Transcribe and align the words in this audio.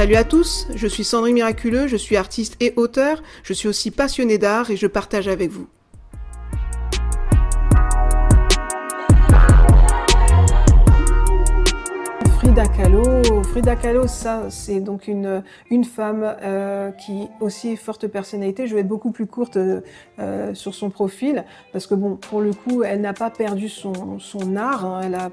Salut 0.00 0.16
à 0.16 0.24
tous, 0.24 0.66
je 0.74 0.86
suis 0.86 1.04
Sandrine 1.04 1.34
Miraculeux, 1.34 1.86
je 1.86 1.98
suis 1.98 2.16
artiste 2.16 2.56
et 2.58 2.72
auteur, 2.76 3.22
je 3.42 3.52
suis 3.52 3.68
aussi 3.68 3.90
passionnée 3.90 4.38
d'art 4.38 4.70
et 4.70 4.76
je 4.78 4.86
partage 4.86 5.28
avec 5.28 5.50
vous. 5.50 5.68
Frida 12.38 12.66
Kahlo, 12.66 13.42
Frida 13.42 13.76
Kahlo, 13.76 14.06
ça 14.06 14.46
c'est 14.48 14.80
donc 14.80 15.06
une, 15.06 15.42
une 15.70 15.84
femme 15.84 16.34
euh, 16.44 16.92
qui 16.92 17.28
aussi 17.40 17.76
forte 17.76 18.06
personnalité. 18.06 18.66
Je 18.66 18.74
vais 18.74 18.80
être 18.80 18.88
beaucoup 18.88 19.10
plus 19.10 19.26
courte 19.26 19.58
euh, 19.58 20.54
sur 20.54 20.74
son 20.74 20.88
profil 20.88 21.44
parce 21.74 21.86
que 21.86 21.94
bon, 21.94 22.16
pour 22.16 22.40
le 22.40 22.54
coup, 22.54 22.84
elle 22.84 23.02
n'a 23.02 23.12
pas 23.12 23.28
perdu 23.28 23.68
son, 23.68 24.18
son 24.18 24.56
art. 24.56 24.86
Hein. 24.86 25.02
elle 25.04 25.14
a 25.14 25.30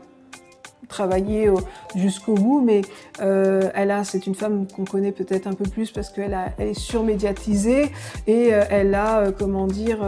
travailler 0.88 1.50
jusqu'au 1.96 2.36
bout, 2.36 2.62
mais 2.62 2.82
euh, 3.22 3.70
elle 3.74 3.92
a, 3.92 4.04
c'est 4.04 4.28
une 4.28 4.36
femme 4.36 4.68
qu'on 4.68 4.86
connaît 4.86 5.12
peut-être 5.12 5.48
un 5.48 5.54
peu 5.54 5.66
plus 5.66 5.92
parce 5.92 6.10
qu'elle 6.10 6.38
est 6.60 6.74
surmédiatisée 6.74 7.92
et 8.26 8.54
euh, 8.54 8.64
elle 8.70 8.94
a, 8.96 9.20
euh, 9.20 9.32
comment 9.38 9.68
dire, 9.68 10.00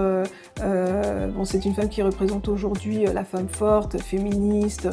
bon, 0.60 1.46
c'est 1.46 1.66
une 1.66 1.74
femme 1.74 1.90
qui 1.90 2.02
représente 2.02 2.48
aujourd'hui 2.48 3.06
la 3.06 3.24
femme 3.24 3.48
forte, 3.48 3.98
féministe, 4.00 4.90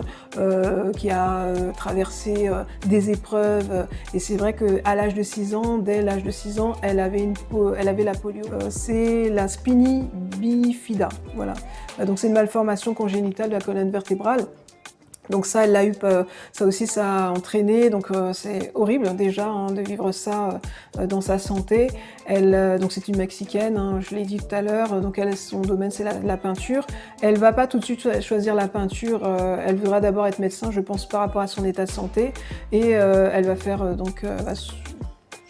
qui 0.97 1.11
a 1.11 1.53
traversé 1.77 2.51
des 2.87 3.11
épreuves. 3.11 3.87
et 4.15 4.19
c'est 4.19 4.37
vrai 4.37 4.55
qu'à 4.55 4.95
l'âge 4.95 5.15
de 5.15 5.23
6 5.23 5.55
ans, 5.55 5.79
dès 5.79 6.03
l'âge 6.03 6.23
de 6.23 6.31
6 6.31 6.61
ans, 6.61 6.75
elle 6.83 7.01
avait 7.01 7.21
une, 7.21 7.35
elle 7.79 7.89
avait 7.89 8.05
la 8.05 8.15
polio. 8.15 8.45
c'est 8.71 9.29
la 9.29 9.49
spini 9.49 10.09
bifida, 10.39 11.09
voilà. 11.35 11.55
donc 12.05 12.19
c'est 12.19 12.29
une 12.29 12.35
malformation 12.35 12.95
congénitale 12.95 13.49
de 13.49 13.55
la 13.55 13.61
colonne 13.61 13.91
vertébrale. 13.91 14.47
Donc 15.31 15.47
ça, 15.47 15.65
elle 15.65 15.73
l'a 15.73 15.85
eu, 15.85 15.93
euh, 16.05 16.25
ça 16.53 16.65
aussi, 16.65 16.87
ça 16.87 17.27
a 17.27 17.31
entraîné. 17.31 17.91
Donc 17.91 18.11
euh, 18.11 18.33
c'est 18.33 18.71
horrible 18.75 19.15
déjà 19.17 19.47
hein, 19.47 19.67
de 19.73 19.83
vivre 19.83 20.13
ça 20.13 20.61
euh, 20.99 21.07
dans 21.07 21.21
sa 21.21 21.39
santé. 21.39 21.89
Elle, 22.27 22.79
donc 22.81 22.93
c'est 22.93 23.07
une 23.09 23.17
mexicaine, 23.17 23.77
hein, 23.77 24.01
je 24.01 24.15
l'ai 24.15 24.25
dit 24.25 24.39
tout 24.39 24.55
à 24.55 24.63
l'heure. 24.63 25.01
Donc 25.01 25.19
elle, 25.19 25.37
son 25.37 25.61
domaine 25.61 25.91
c'est 25.91 26.05
la, 26.05 26.37
peinture. 26.37 26.87
Elle 27.23 27.39
va 27.39 27.53
pas 27.53 27.67
tout 27.67 27.79
de 27.79 27.85
suite 27.85 28.21
choisir 28.21 28.55
la 28.55 28.69
peinture. 28.69 29.23
elle 29.65 29.77
voudra 29.77 30.01
d'abord 30.01 30.27
être 30.27 30.39
médecin, 30.39 30.71
je 30.71 30.81
pense, 30.81 31.09
par 31.09 31.21
rapport 31.21 31.41
à 31.41 31.47
son 31.47 31.65
état 31.65 31.85
de 31.85 31.91
santé. 31.91 32.33
Et 32.73 32.91
elle 32.91 33.47
va 33.47 33.57
faire 33.57 33.95
donc 33.95 34.25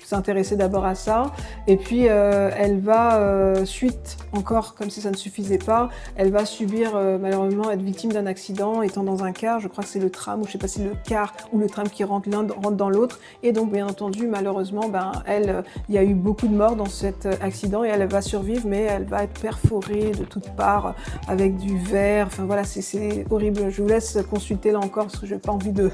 s'intéresser 0.06 0.54
d'abord 0.54 0.84
à 0.84 0.94
ça. 0.94 1.32
Et 1.66 1.76
puis, 1.76 2.08
euh, 2.08 2.50
elle 2.56 2.78
va, 2.78 3.18
euh, 3.18 3.64
suite 3.64 4.18
encore, 4.32 4.76
comme 4.76 4.88
si 4.88 5.00
ça 5.00 5.10
ne 5.10 5.16
suffisait 5.16 5.58
pas, 5.58 5.88
elle 6.14 6.30
va 6.30 6.44
subir, 6.44 6.92
euh, 6.94 7.18
malheureusement, 7.20 7.70
être 7.72 7.82
victime 7.82 8.12
d'un 8.12 8.26
accident, 8.26 8.82
étant 8.82 9.02
dans 9.02 9.24
un 9.24 9.32
car, 9.32 9.58
je 9.58 9.66
crois 9.66 9.82
que 9.82 9.90
c'est 9.90 9.98
le 9.98 10.10
tram, 10.10 10.40
ou 10.40 10.46
je 10.46 10.52
sais 10.52 10.58
pas 10.58 10.68
si 10.68 10.80
le 10.82 10.92
car 11.04 11.34
ou 11.52 11.58
le 11.58 11.66
tram 11.66 11.88
qui 11.88 12.04
rentre, 12.04 12.28
l'un 12.30 12.46
rentre 12.46 12.76
dans 12.76 12.88
l'autre. 12.88 13.18
Et 13.42 13.50
donc, 13.50 13.72
bien 13.72 13.88
entendu, 13.88 14.28
malheureusement, 14.28 14.88
ben, 14.88 15.10
elle, 15.26 15.64
il 15.88 15.96
y 15.96 15.98
a 15.98 16.04
eu 16.04 16.14
beaucoup 16.14 16.46
de 16.46 16.54
morts 16.54 16.76
dans 16.76 16.86
cet 16.86 17.26
accident 17.42 17.82
et 17.82 17.88
elle 17.88 18.06
va 18.06 18.22
survivre, 18.22 18.62
mais 18.66 18.82
elle 18.82 19.04
va 19.04 19.24
être 19.24 19.40
perforée 19.40 20.12
de 20.12 20.24
toutes 20.24 20.50
parts 20.50 20.94
avec 21.26 21.56
du 21.56 21.78
verre. 21.78 22.26
Enfin 22.28 22.44
voilà, 22.44 22.62
c'est 22.62 23.26
horrible. 23.30 23.70
Je 23.70 23.82
vous 23.82 23.88
laisse 23.88 24.18
consulter 24.30 24.70
là 24.70 24.78
encore 24.78 25.06
parce 25.06 25.18
que 25.18 25.26
je 25.26 25.34
n'ai 25.34 25.40
pas 25.40 25.52
envie 25.52 25.72
de 25.72 25.90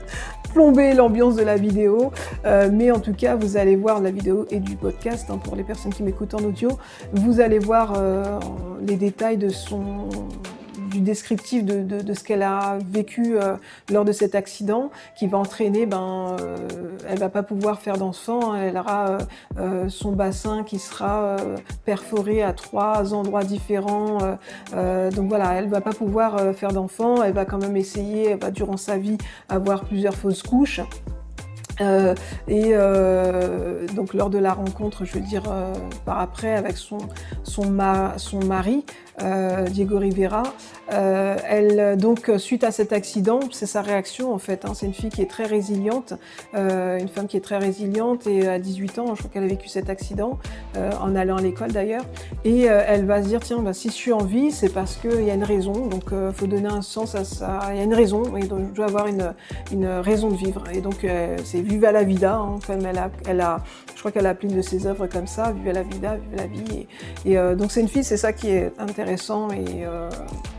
plomber 0.52 0.92
l'ambiance 0.92 1.34
de 1.36 1.42
la 1.42 1.56
vidéo. 1.56 2.12
mais 2.44 2.90
en 2.90 3.00
tout 3.00 3.14
cas, 3.14 3.36
vous 3.36 3.56
allez 3.56 3.76
voir 3.76 4.01
la 4.02 4.10
vidéo 4.10 4.46
et 4.50 4.60
du 4.60 4.76
podcast, 4.76 5.30
hein, 5.30 5.38
pour 5.38 5.56
les 5.56 5.64
personnes 5.64 5.92
qui 5.92 6.02
m'écoutent 6.02 6.34
en 6.34 6.44
audio, 6.44 6.70
vous 7.12 7.40
allez 7.40 7.58
voir 7.58 7.94
euh, 7.96 8.38
les 8.86 8.96
détails 8.96 9.38
de 9.38 9.48
son 9.48 10.08
du 10.90 11.00
descriptif 11.00 11.64
de, 11.64 12.02
de, 12.02 12.12
ce 12.12 12.22
qu'elle 12.22 12.42
a 12.42 12.76
vécu 12.86 13.38
euh, 13.38 13.56
lors 13.90 14.04
de 14.04 14.12
cet 14.12 14.34
accident 14.34 14.90
qui 15.16 15.26
va 15.26 15.38
entraîner, 15.38 15.86
ben, 15.86 16.36
euh, 16.38 16.56
elle 17.08 17.18
va 17.18 17.30
pas 17.30 17.42
pouvoir 17.42 17.80
faire 17.80 17.96
d'enfant, 17.96 18.54
elle 18.54 18.76
aura 18.76 19.16
son 19.88 20.12
bassin 20.12 20.64
qui 20.64 20.78
sera 20.78 21.36
perforé 21.86 22.42
à 22.42 22.52
trois 22.52 23.14
endroits 23.14 23.44
différents, 23.44 24.18
donc 24.72 25.28
voilà, 25.28 25.54
elle 25.54 25.68
va 25.68 25.80
pas 25.80 25.92
pouvoir 25.92 26.54
faire 26.54 26.72
d'enfant, 26.72 27.22
elle 27.22 27.32
va 27.32 27.46
quand 27.46 27.58
même 27.58 27.76
essayer, 27.76 28.30
elle 28.30 28.40
va 28.40 28.50
durant 28.50 28.76
sa 28.76 28.98
vie 28.98 29.16
avoir 29.48 29.84
plusieurs 29.84 30.14
fausses 30.14 30.42
couches. 30.42 30.80
Euh, 31.80 32.14
et 32.48 32.70
euh, 32.72 33.86
donc 33.94 34.14
lors 34.14 34.30
de 34.30 34.38
la 34.38 34.52
rencontre, 34.52 35.04
je 35.04 35.14
veux 35.14 35.20
dire 35.20 35.44
euh, 35.48 35.72
par 36.04 36.20
après 36.20 36.54
avec 36.54 36.76
son, 36.76 36.98
son, 37.44 37.78
son 38.16 38.40
mari, 38.44 38.84
Diego 39.70 39.98
Rivera, 39.98 40.42
elle 40.88 41.96
donc 41.96 42.30
suite 42.38 42.64
à 42.64 42.72
cet 42.72 42.92
accident, 42.92 43.38
c'est 43.52 43.66
sa 43.66 43.80
réaction 43.80 44.34
en 44.34 44.38
fait. 44.38 44.64
Hein, 44.64 44.72
c'est 44.74 44.86
une 44.86 44.94
fille 44.94 45.10
qui 45.10 45.22
est 45.22 45.30
très 45.30 45.44
résiliente, 45.44 46.14
une 46.54 47.08
femme 47.08 47.28
qui 47.28 47.36
est 47.36 47.44
très 47.44 47.58
résiliente 47.58 48.26
et 48.26 48.48
à 48.48 48.58
18 48.58 48.98
ans, 48.98 49.14
je 49.14 49.20
crois 49.20 49.30
qu'elle 49.32 49.44
a 49.44 49.48
vécu 49.48 49.68
cet 49.68 49.90
accident 49.90 50.40
en 50.76 51.14
allant 51.14 51.36
à 51.36 51.40
l'école 51.40 51.70
d'ailleurs. 51.70 52.04
Et 52.44 52.62
elle 52.62 53.04
va 53.04 53.22
se 53.22 53.28
dire 53.28 53.40
tiens, 53.40 53.60
bah, 53.60 53.74
si 53.74 53.90
je 53.90 53.94
suis 53.94 54.12
en 54.12 54.24
vie, 54.24 54.50
c'est 54.50 54.72
parce 54.72 54.96
qu'il 54.96 55.22
y 55.22 55.30
a 55.30 55.34
une 55.34 55.44
raison. 55.44 55.86
Donc 55.86 56.04
il 56.10 56.32
faut 56.34 56.46
donner 56.46 56.68
un 56.68 56.82
sens 56.82 57.14
à 57.14 57.24
ça. 57.24 57.60
Il 57.70 57.76
y 57.76 57.80
a 57.80 57.84
une 57.84 57.94
raison 57.94 58.36
et 58.36 58.46
donc 58.46 58.70
je 58.70 58.74
dois 58.74 58.86
avoir 58.86 59.06
une, 59.06 59.34
une 59.70 59.86
raison 59.86 60.30
de 60.30 60.36
vivre. 60.36 60.64
Et 60.72 60.80
donc 60.80 61.06
c'est 61.44 61.62
Viva 61.72 61.90
la 61.90 62.02
vida, 62.02 62.34
hein, 62.34 62.58
elle 63.26 63.40
a, 63.40 63.60
je 63.94 63.98
crois 63.98 64.12
qu'elle 64.12 64.26
a 64.26 64.34
plein 64.34 64.50
de 64.50 64.60
ses 64.60 64.86
œuvres 64.86 65.06
comme 65.06 65.26
ça, 65.26 65.52
Viva 65.52 65.72
la 65.72 65.82
vida, 65.82 66.16
Viva 66.16 66.42
la 66.42 66.46
vie. 66.46 66.86
Et, 67.24 67.38
euh, 67.38 67.54
donc 67.54 67.72
c'est 67.72 67.80
une 67.80 67.88
fille, 67.88 68.04
c'est 68.04 68.18
ça 68.18 68.34
qui 68.34 68.50
est 68.50 68.74
intéressant 68.78 69.48
et 69.52 69.86
euh, 69.86 70.10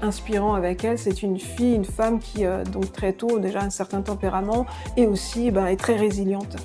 inspirant 0.02 0.56
avec 0.56 0.84
elle. 0.84 0.98
C'est 0.98 1.22
une 1.22 1.38
fille, 1.38 1.76
une 1.76 1.86
femme 1.86 2.18
qui 2.18 2.48
euh, 2.48 2.64
donc 2.64 2.92
très 2.92 3.14
tôt 3.14 3.38
déjà 3.38 3.62
un 3.62 3.70
certain 3.70 4.02
tempérament 4.02 4.66
et 4.98 5.06
aussi 5.06 5.52
ben, 5.52 5.68
est 5.68 5.80
très 5.80 5.98
résiliente. 5.98 6.56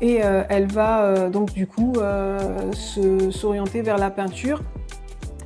Et 0.00 0.20
elle 0.48 0.66
va 0.66 1.28
donc 1.28 1.52
du 1.52 1.66
coup 1.66 1.92
s'orienter 2.72 3.82
vers 3.82 3.98
la 3.98 4.08
peinture 4.08 4.62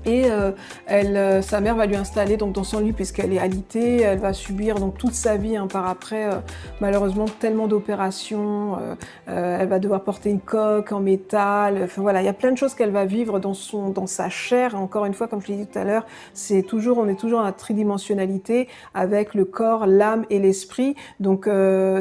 et 0.07 0.31
euh, 0.31 0.51
euh, 0.91 1.43
sa 1.43 1.61
mère 1.61 1.77
va 1.77 1.87
lui 1.87 1.97
installer 1.97 2.37
donc 2.37 2.53
dans 2.53 2.65
son 2.65 2.81
lit 2.81 2.93
puisqu'elle 2.93 3.33
est 3.33 3.39
alitée. 3.39 4.01
Elle 4.01 4.19
va 4.19 4.33
subir 4.33 4.77
donc 4.77 4.99
toute 4.99 5.15
sa 5.15 5.37
vie 5.37 5.57
hein, 5.57 5.67
par 5.67 5.87
après, 5.89 6.27
euh, 6.27 6.37
malheureusement 6.81 7.27
tellement 7.41 7.69
d'opérations. 7.69 8.79
elle 9.27 9.69
va 9.69 9.79
devoir 9.79 10.03
porter 10.03 10.31
une 10.31 10.41
coque 10.41 10.93
en 10.93 11.01
métal. 11.01 11.81
Enfin 11.85 12.03
voilà, 12.03 12.23
il 12.23 12.27
y 12.27 12.29
a 12.29 12.35
plein 12.35 12.53
de 12.53 12.59
choses 12.59 12.75
qu'elle 12.75 12.91
va 12.91 13.05
vivre 13.05 13.39
dans 13.39 13.55
son, 13.55 13.91
dans 13.91 14.07
sa 14.07 14.29
chair. 14.29 14.75
Encore 14.75 15.07
une 15.07 15.15
fois, 15.15 15.29
comme 15.29 15.41
je 15.41 15.49
l'ai 15.49 15.57
dit 15.57 15.67
tout 15.67 15.79
à 15.79 15.85
l'heure, 15.85 16.07
c'est 16.35 16.63
toujours, 16.63 16.99
on 16.99 17.09
est 17.09 17.19
toujours 17.19 17.41
à 17.41 17.45
la 17.45 17.53
tridimensionnalité 17.53 18.69
avec 18.93 19.35
le 19.35 19.45
corps, 19.45 19.87
l'âme 19.87 20.25
et 20.31 20.39
l'esprit. 20.39 20.97
Donc 21.21 21.49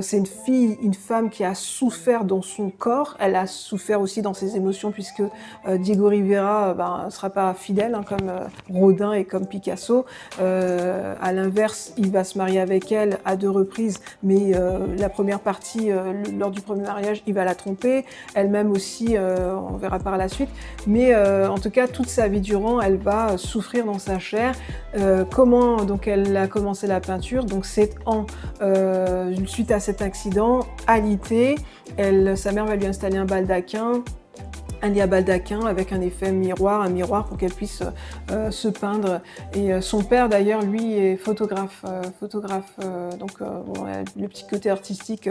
c'est 0.02 0.18
une 0.18 0.25
fille, 0.25 0.78
une 0.81 0.94
femme 0.94 1.30
qui 1.30 1.44
a 1.44 1.56
souffert 1.56 2.25
dans 2.25 2.41
son 2.41 2.70
corps. 2.70 3.16
Elle 3.20 3.35
a 3.35 3.47
souffert 3.47 4.02
aussi 4.02 4.22
dans 4.22 4.34
ses 4.34 4.56
émotions 4.58 4.91
puisque 4.91 5.24
Diego 5.68 6.08
Rivera 6.08 6.74
ben, 6.74 7.03
ne 7.06 7.09
sera 7.09 7.30
pas 7.30 7.53
fidèle 7.53 7.92
Hein, 7.93 8.03
comme 8.07 8.29
euh, 8.29 8.47
Rodin 8.71 9.13
et 9.13 9.25
comme 9.25 9.45
Picasso. 9.45 10.05
Euh, 10.41 11.15
à 11.21 11.33
l'inverse, 11.33 11.93
il 11.97 12.11
va 12.11 12.23
se 12.23 12.37
marier 12.37 12.59
avec 12.59 12.91
elle 12.91 13.17
à 13.25 13.35
deux 13.35 13.49
reprises, 13.49 13.99
mais 14.23 14.55
euh, 14.55 14.79
la 14.97 15.09
première 15.09 15.39
partie, 15.39 15.91
lors 16.37 16.51
du 16.51 16.61
premier 16.61 16.83
mariage, 16.83 17.23
il 17.27 17.33
va 17.33 17.45
la 17.45 17.55
tromper. 17.55 18.05
Elle-même 18.33 18.71
aussi, 18.71 19.15
on 19.17 19.77
verra 19.77 19.99
par 19.99 20.17
la 20.17 20.27
suite. 20.27 20.49
Mais 20.87 21.15
en 21.15 21.57
tout 21.57 21.69
cas, 21.69 21.87
toute 21.87 22.07
sa 22.07 22.27
vie 22.27 22.41
durant, 22.41 22.81
elle 22.81 22.97
va 22.97 23.37
souffrir 23.37 23.85
dans 23.85 23.99
sa 23.99 24.19
chair. 24.19 24.53
comment 25.31 25.84
donc 25.84 26.07
elle 26.07 26.35
a 26.35 26.47
commencé 26.47 26.87
la 26.87 26.99
peinture? 26.99 27.46
Donc 27.46 27.66
c'est 27.66 27.96
en 28.05 28.25
suite 29.46 29.72
à 29.72 29.79
cet 29.79 30.01
accident, 30.01 30.61
alité. 30.87 31.55
Elle, 31.97 32.37
sa 32.37 32.51
mère 32.51 32.66
va 32.66 32.75
lui 32.75 32.87
installer 32.87 33.17
un 33.17 33.25
baldaquin 33.25 34.03
un 34.84 34.90
lit 34.90 35.06
baldaquin 35.08 35.62
avec 35.66 35.94
un 35.94 36.02
effet 36.02 36.32
miroir, 36.32 36.82
un 36.82 36.90
miroir 36.90 37.26
pour 37.26 37.38
qu'elle 37.38 37.53
puisse 37.53 37.84
euh, 38.32 38.52
se 38.52 38.68
peindre. 38.68 39.22
Et 39.53 39.74
euh, 39.74 39.82
son 39.82 40.03
père 40.03 40.28
d'ailleurs, 40.30 40.62
lui, 40.62 40.97
est 40.97 41.16
photographe, 41.16 41.84
euh, 41.88 42.02
photographe. 42.20 42.78
donc 43.18 43.40
le 43.40 44.28
petit 44.28 44.46
côté 44.46 44.70
artistique 44.70 45.30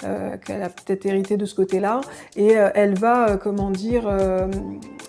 qu'elle 0.00 0.62
a 0.62 0.68
peut-être 0.68 1.04
hérité 1.06 1.36
de 1.36 1.44
ce 1.44 1.54
côté-là. 1.54 2.00
Et 2.36 2.52
elle 2.52 2.94
va, 2.94 3.36
comment 3.36 3.70
dire, 3.70 4.10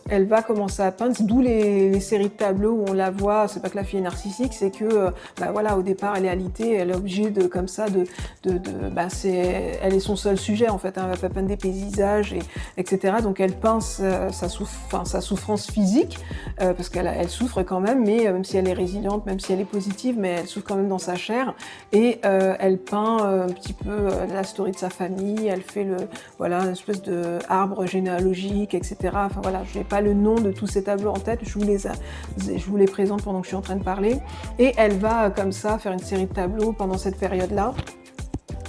elle 0.10 0.26
va 0.26 0.42
commencer 0.42 0.82
à 0.82 0.92
peindre. 0.92 1.16
D'où 1.22 1.42
les, 1.42 2.00
séries 2.00 2.26
de 2.26 2.30
tableaux 2.30 2.74
où 2.74 2.86
on 2.90 2.94
la 2.94 3.10
voit. 3.10 3.48
C'est 3.48 3.62
pas 3.62 3.70
que 3.70 3.78
la 3.78 3.84
fille 3.84 4.00
est 4.00 4.04
narcissique, 4.04 4.54
c'est 4.54 4.72
que, 4.72 5.12
bah 5.40 5.52
voilà, 5.52 5.78
au 5.78 5.82
départ, 5.82 6.16
elle 6.18 6.26
est 6.26 6.30
alitée, 6.30 6.74
elle 6.74 6.92
est 6.92 6.96
obligée 6.96 7.30
de, 7.30 7.48
comme 7.48 7.68
ça, 7.68 7.88
de, 7.90 8.06
de, 8.44 8.60
bah, 8.92 9.08
elle 9.24 9.94
est 9.94 10.00
son 10.00 10.16
seul 10.16 10.38
sujet 10.38 10.70
en 10.70 10.78
fait. 10.78 10.98
Hein, 10.98 11.04
elle 11.06 11.18
va 11.18 11.30
pas 11.30 11.34
peindre 11.34 11.48
des 11.48 11.58
paysages 11.58 12.34
et 12.34 12.42
etc. 12.78 13.16
Donc 13.24 13.40
elle 13.40 13.54
peint 13.54 13.80
sa, 13.86 14.32
sa, 14.32 15.22
souffrance 15.22 15.72
physique, 15.72 16.20
euh, 16.62 16.74
parce 16.74 16.90
qu'elle 16.90 17.08
elle 17.08 17.30
souffre 17.30 17.64
quand 17.64 17.80
même, 17.80 18.04
mais 18.04 18.28
euh, 18.28 18.34
même 18.34 18.44
si 18.44 18.58
elle 18.58 18.68
est 18.68 18.74
résiliente, 18.74 19.26
même 19.26 19.40
si 19.40 19.54
elle 19.54 19.62
est 19.62 19.66
positive, 19.66 20.16
mais 20.18 20.30
elle 20.30 20.48
souffre 20.48 20.66
quand 20.68 20.76
même 20.76 20.88
dans 20.88 21.00
sa 21.00 21.16
chair. 21.16 21.54
Et 21.92 22.20
euh, 22.26 22.56
elle 22.60 22.78
peint 22.78 23.18
un 23.18 23.48
petit 23.48 23.74
peu 23.74 24.10
la 24.32 24.44
story 24.44 24.72
de 24.72 24.78
sa 24.78 24.90
famille, 24.90 25.48
elle 25.48 25.62
fait 25.62 25.84
le, 25.84 25.98
voilà, 26.38 26.62
une 26.64 26.72
espèce 26.72 27.02
de 27.02 27.40
arbre 27.50 27.86
généalogique, 27.86 28.74
etc. 28.74 28.98
Enfin 29.14 29.42
voilà, 29.42 29.64
je 29.72 29.78
n'ai 29.78 29.84
pas 29.84 30.02
le 30.02 30.14
nom 30.14 30.36
de 30.36 30.52
tous 30.52 30.68
ces 30.68 30.84
tableaux 30.84 31.12
en 31.12 31.20
tête, 31.20 31.40
je 31.44 31.54
vous, 31.54 31.66
les, 31.66 31.80
je 31.80 32.66
vous 32.66 32.78
les 32.78 32.86
présente 32.86 33.24
pendant 33.24 33.40
que 33.40 33.46
je 33.46 33.50
suis 33.50 33.58
en 33.58 33.62
train 33.62 33.76
de 33.76 33.84
parler. 33.84 34.18
Et 34.60 34.74
elle 34.78 34.98
va 34.98 35.30
comme 35.30 35.52
ça 35.52 35.78
faire 35.78 35.92
une 35.92 36.00
série 36.00 36.26
de 36.26 36.34
tableaux 36.34 36.74
pendant 36.74 36.98
cette 36.98 37.18
période-là. 37.18 37.74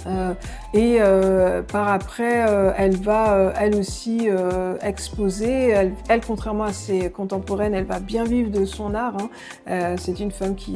Euh, 0.07 0.33
et 0.73 0.97
euh, 0.99 1.61
par 1.61 1.89
après, 1.89 2.49
euh, 2.49 2.71
elle 2.77 2.95
va 2.95 3.53
elle 3.59 3.75
aussi 3.75 4.27
exposer. 4.81 5.69
Elle, 6.09 6.21
contrairement 6.25 6.65
à 6.65 6.73
ses 6.73 7.09
contemporaines, 7.09 7.73
elle 7.73 7.85
va 7.85 7.99
bien 7.99 8.23
vivre 8.23 8.51
de 8.51 8.65
son 8.65 8.93
art. 8.93 9.17
Hein. 9.67 9.95
c'est 9.97 10.19
une 10.19 10.31
femme 10.31 10.55
qui 10.55 10.75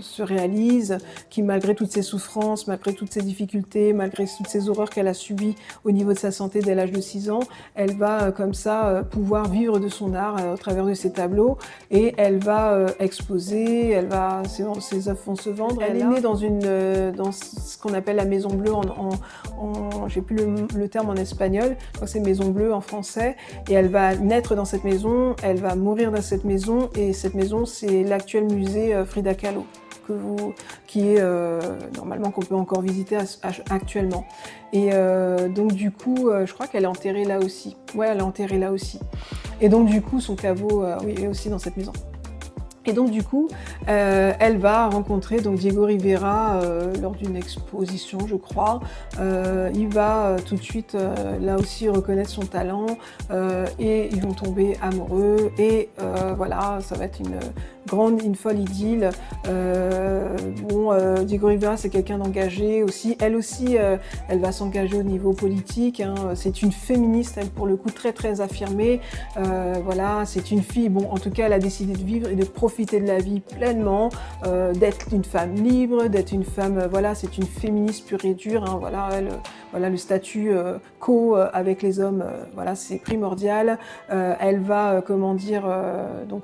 se 0.00 0.22
réalise, 0.22 0.98
qui 1.30 1.42
malgré 1.42 1.74
toutes 1.74 1.92
ses 1.92 2.02
souffrances, 2.02 2.66
malgré 2.66 2.92
toutes 2.92 3.12
ses 3.12 3.22
difficultés, 3.22 3.92
malgré 3.92 4.24
toutes 4.26 4.48
ces 4.48 4.68
horreurs 4.68 4.90
qu'elle 4.90 5.08
a 5.08 5.14
subies 5.14 5.54
au 5.84 5.90
niveau 5.90 6.12
de 6.12 6.18
sa 6.18 6.30
santé 6.30 6.60
dès 6.60 6.74
l'âge 6.74 6.92
de 6.92 7.00
6 7.00 7.30
ans, 7.30 7.40
elle 7.74 7.96
va 7.96 8.32
comme 8.32 8.54
ça 8.54 9.02
pouvoir 9.10 9.48
vivre 9.48 9.78
de 9.78 9.88
son 9.88 10.14
art 10.14 10.36
au 10.52 10.56
travers 10.56 10.84
de 10.84 10.94
ses 10.94 11.12
tableaux 11.12 11.58
et 11.90 12.14
elle 12.16 12.38
va 12.38 12.86
exposer. 12.98 13.90
Elle 13.90 14.06
va 14.06 14.42
ses, 14.48 14.64
ses 14.80 15.08
œuvres 15.08 15.20
vont 15.26 15.36
se 15.36 15.50
vendre. 15.50 15.82
Elle, 15.82 16.00
est 16.00 16.04
née 16.04 16.20
dans 16.20 16.36
une 16.36 17.12
dans 17.12 17.32
ce 17.32 17.78
qu'on 17.78 17.94
appelle 17.94 18.16
la 18.16 18.24
Maison 18.24 18.50
Bleue 18.50 18.65
en, 18.70 20.08
j'ai 20.08 20.22
plus 20.22 20.36
le, 20.74 20.88
terme 20.88 21.10
en 21.10 21.14
espagnol, 21.14 21.76
c'est 22.06 22.20
Maison 22.20 22.50
Bleue 22.50 22.72
en 22.72 22.80
français, 22.80 23.36
et 23.68 23.74
elle 23.74 23.88
va 23.88 24.14
naître 24.16 24.54
dans 24.54 24.64
cette 24.64 24.84
maison, 24.84 25.34
elle 25.42 25.58
va 25.58 25.74
mourir 25.74 26.10
dans 26.12 26.22
cette 26.22 26.44
maison, 26.44 26.90
et 26.94 27.12
cette 27.12 27.34
maison 27.34 27.66
c'est 27.66 28.02
l'actuel 28.02 28.44
musée 28.44 28.94
euh, 28.94 29.04
Frida 29.04 29.34
Kahlo. 29.34 29.66
Qui 30.86 31.00
est 31.00 31.16
euh, 31.18 31.60
normalement 31.96 32.30
qu'on 32.30 32.40
peut 32.40 32.54
encore 32.54 32.80
visiter 32.80 33.18
actuellement. 33.70 34.24
Et 34.72 34.90
euh, 34.92 35.48
donc 35.48 35.72
du 35.72 35.90
coup, 35.90 36.30
je 36.44 36.52
crois 36.52 36.68
qu'elle 36.68 36.84
est 36.84 36.86
enterrée 36.86 37.24
là 37.24 37.40
aussi. 37.40 37.76
Ouais, 37.92 38.06
elle 38.06 38.18
est 38.18 38.22
enterrée 38.22 38.60
là 38.60 38.70
aussi. 38.70 39.00
Et 39.60 39.68
donc 39.68 39.88
du 39.88 40.02
coup, 40.02 40.20
son 40.20 40.36
caveau, 40.36 40.84
oui, 41.02 41.16
est 41.20 41.26
aussi 41.26 41.48
dans 41.48 41.58
cette 41.58 41.76
maison. 41.76 41.92
Et 42.86 42.92
donc 42.92 43.10
du 43.10 43.22
coup, 43.22 43.48
euh, 43.88 44.32
elle 44.38 44.58
va 44.58 44.88
rencontrer 44.88 45.40
donc 45.40 45.56
Diego 45.56 45.84
Rivera 45.84 46.60
euh, 46.62 46.94
lors 47.00 47.12
d'une 47.12 47.36
exposition, 47.36 48.18
je 48.26 48.36
crois. 48.36 48.80
Euh, 49.18 49.70
il 49.74 49.88
va 49.88 50.36
tout 50.46 50.56
de 50.56 50.62
suite 50.62 50.96
là 51.40 51.56
aussi 51.56 51.88
reconnaître 51.88 52.30
son 52.30 52.42
talent 52.42 52.86
et 53.78 54.08
ils 54.12 54.20
vont 54.20 54.32
tomber 54.32 54.76
amoureux. 54.80 55.50
Et 55.58 55.90
voilà, 56.36 56.78
ça 56.80 56.96
va 56.96 57.04
être 57.04 57.20
une 57.20 57.38
grande, 57.86 58.22
une 58.22 58.34
folle 58.34 58.60
idylle. 58.60 59.10
bon, 59.44 60.90
Diego 61.24 61.48
Rivera, 61.48 61.76
c'est 61.76 61.90
quelqu'un 61.90 62.18
d'engagé 62.18 62.82
aussi. 62.82 63.16
Elle 63.20 63.36
aussi, 63.36 63.76
elle 64.28 64.40
va 64.40 64.52
s'engager 64.52 64.96
au 64.96 65.02
niveau 65.02 65.32
politique. 65.32 66.00
Hein. 66.00 66.14
C'est 66.34 66.62
une 66.62 66.72
féministe, 66.72 67.38
elle 67.40 67.48
pour 67.48 67.66
le 67.66 67.76
coup 67.76 67.90
très 67.90 68.12
très 68.12 68.40
affirmée. 68.40 69.00
voilà, 69.36 70.24
c'est 70.24 70.50
une 70.50 70.62
fille. 70.62 70.88
Bon, 70.88 71.08
en 71.10 71.18
tout 71.18 71.30
cas, 71.30 71.46
elle 71.46 71.52
a 71.52 71.58
décidé 71.58 71.92
de 71.92 72.04
vivre 72.04 72.28
et 72.28 72.36
de 72.36 72.44
profiter 72.44 73.00
de 73.00 73.06
la 73.06 73.18
vie 73.18 73.40
pleinement, 73.40 74.10
euh, 74.46 74.72
d'être 74.72 75.12
une 75.12 75.24
femme 75.24 75.54
libre, 75.54 76.06
d'être 76.06 76.32
une 76.32 76.44
femme, 76.44 76.78
euh, 76.78 76.88
voilà, 76.88 77.14
c'est 77.14 77.36
une 77.38 77.46
féministe 77.46 78.06
pure 78.06 78.24
et 78.24 78.34
dure, 78.34 78.64
hein, 78.64 78.78
voilà, 78.80 79.08
elle, 79.12 79.28
voilà, 79.70 79.90
le 79.90 79.96
statut 79.96 80.50
euh, 80.50 80.78
co 81.00 81.34
avec 81.36 81.82
les 81.82 82.00
hommes, 82.00 82.24
voilà, 82.54 82.74
c'est 82.74 82.98
primordial. 82.98 83.78
elle 84.08 84.60
va, 84.60 85.02
comment 85.06 85.34
dire, 85.34 85.64
donc 86.28 86.42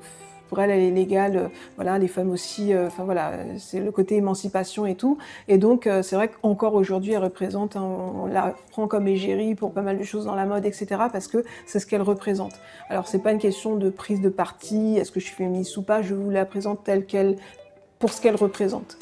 pour 0.53 0.61
elle, 0.61 0.69
est 0.69 0.91
légale. 0.91 1.49
voilà, 1.77 1.97
les 1.97 2.07
femmes 2.07 2.29
aussi. 2.29 2.73
Enfin 2.75 3.03
voilà, 3.03 3.31
c'est 3.57 3.79
le 3.79 3.91
côté 3.91 4.17
émancipation 4.17 4.85
et 4.85 4.93
tout. 4.93 5.17
Et 5.47 5.57
donc, 5.57 5.89
c'est 6.03 6.15
vrai 6.15 6.29
qu'encore 6.29 6.75
aujourd'hui, 6.75 7.13
elle 7.13 7.23
représente. 7.23 7.75
on, 7.75 8.27
la 8.27 8.53
prend 8.69 8.87
comme 8.87 9.07
égérie 9.07 9.55
pour 9.55 9.71
pas 9.71 9.81
mal 9.81 9.97
de 9.97 10.03
choses 10.03 10.25
dans 10.25 10.35
la 10.35 10.45
mode, 10.45 10.65
etc. 10.65 10.85
Parce 11.11 11.27
que 11.27 11.43
c'est 11.65 11.79
ce 11.79 11.87
qu'elle 11.87 12.03
représente. 12.03 12.53
Alors, 12.89 13.07
c'est 13.07 13.19
pas 13.19 13.31
une 13.31 13.39
question 13.39 13.75
de 13.75 13.89
prise 13.89 14.21
de 14.21 14.29
parti. 14.29 14.97
Est-ce 14.97 15.11
que 15.11 15.19
je 15.19 15.25
suis 15.25 15.35
féministe 15.35 15.75
ou 15.77 15.81
pas 15.81 16.03
Je 16.03 16.13
vous 16.13 16.29
la 16.29 16.45
présente 16.45 16.83
telle 16.83 17.05
qu'elle, 17.05 17.37
pour 17.97 18.11
ce 18.11 18.21
qu'elle 18.21 18.35
représente. 18.35 18.97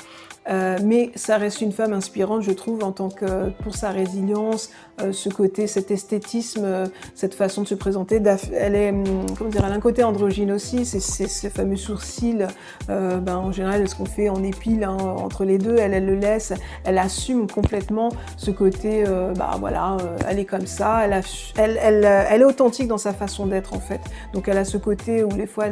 Euh, 0.49 0.77
mais 0.83 1.11
ça 1.15 1.37
reste 1.37 1.61
une 1.61 1.71
femme 1.71 1.93
inspirante, 1.93 2.41
je 2.41 2.51
trouve, 2.51 2.83
en 2.83 2.91
tant 2.91 3.09
que 3.09 3.49
pour 3.63 3.75
sa 3.75 3.91
résilience, 3.91 4.69
euh, 4.69 4.90
ce 5.11 5.29
côté, 5.29 5.67
cet 5.67 5.91
esthétisme, 5.91 6.63
euh, 6.63 6.85
cette 7.15 7.33
façon 7.33 7.63
de 7.63 7.67
se 7.67 7.75
présenter. 7.75 8.21
Elle 8.53 8.75
est, 8.75 8.89
hum, 8.89 9.25
comment 9.37 9.49
dire, 9.49 9.63
elle 9.65 9.71
a 9.71 9.75
un 9.75 9.79
côté 9.79 10.03
androgyne 10.03 10.51
aussi. 10.51 10.85
C'est 10.85 10.99
ces 10.99 11.49
fameux 11.49 11.75
sourcils. 11.75 12.45
ben, 12.87 13.35
en 13.35 13.51
général, 13.51 13.87
ce 13.87 13.95
qu'on 13.95 14.05
fait 14.05 14.29
en 14.29 14.43
épile 14.43 14.83
hein, 14.83 14.97
entre 14.97 15.45
les 15.45 15.57
deux, 15.57 15.77
elle, 15.77 16.05
le 16.05 16.15
laisse. 16.15 16.53
Elle 16.83 16.97
assume 16.97 17.47
complètement 17.47 18.09
ce 18.37 18.51
côté. 18.51 19.03
bah 19.35 19.51
voilà, 19.59 19.97
elle 20.27 20.39
est 20.39 20.45
comme 20.45 20.67
ça. 20.67 21.05
Elle, 21.05 22.01
est 22.03 22.43
authentique 22.43 22.87
dans 22.87 22.97
sa 22.97 23.13
façon 23.13 23.45
d'être 23.45 23.73
en 23.73 23.79
fait. 23.79 24.01
Donc 24.33 24.47
elle 24.47 24.57
a 24.57 24.65
ce 24.65 24.77
côté 24.77 25.23
où 25.23 25.29
les 25.35 25.47
fois 25.47 25.65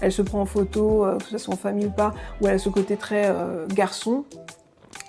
elle 0.00 0.12
se 0.12 0.22
prend 0.22 0.40
en 0.40 0.46
photo, 0.46 1.06
que 1.18 1.24
ce 1.24 1.38
soit 1.38 1.54
en 1.54 1.56
famille 1.56 1.86
ou 1.86 1.90
pas, 1.90 2.14
où 2.40 2.46
elle 2.46 2.54
a 2.54 2.58
ce 2.58 2.68
côté 2.68 2.96
très 2.96 3.32
garçon 3.74 4.24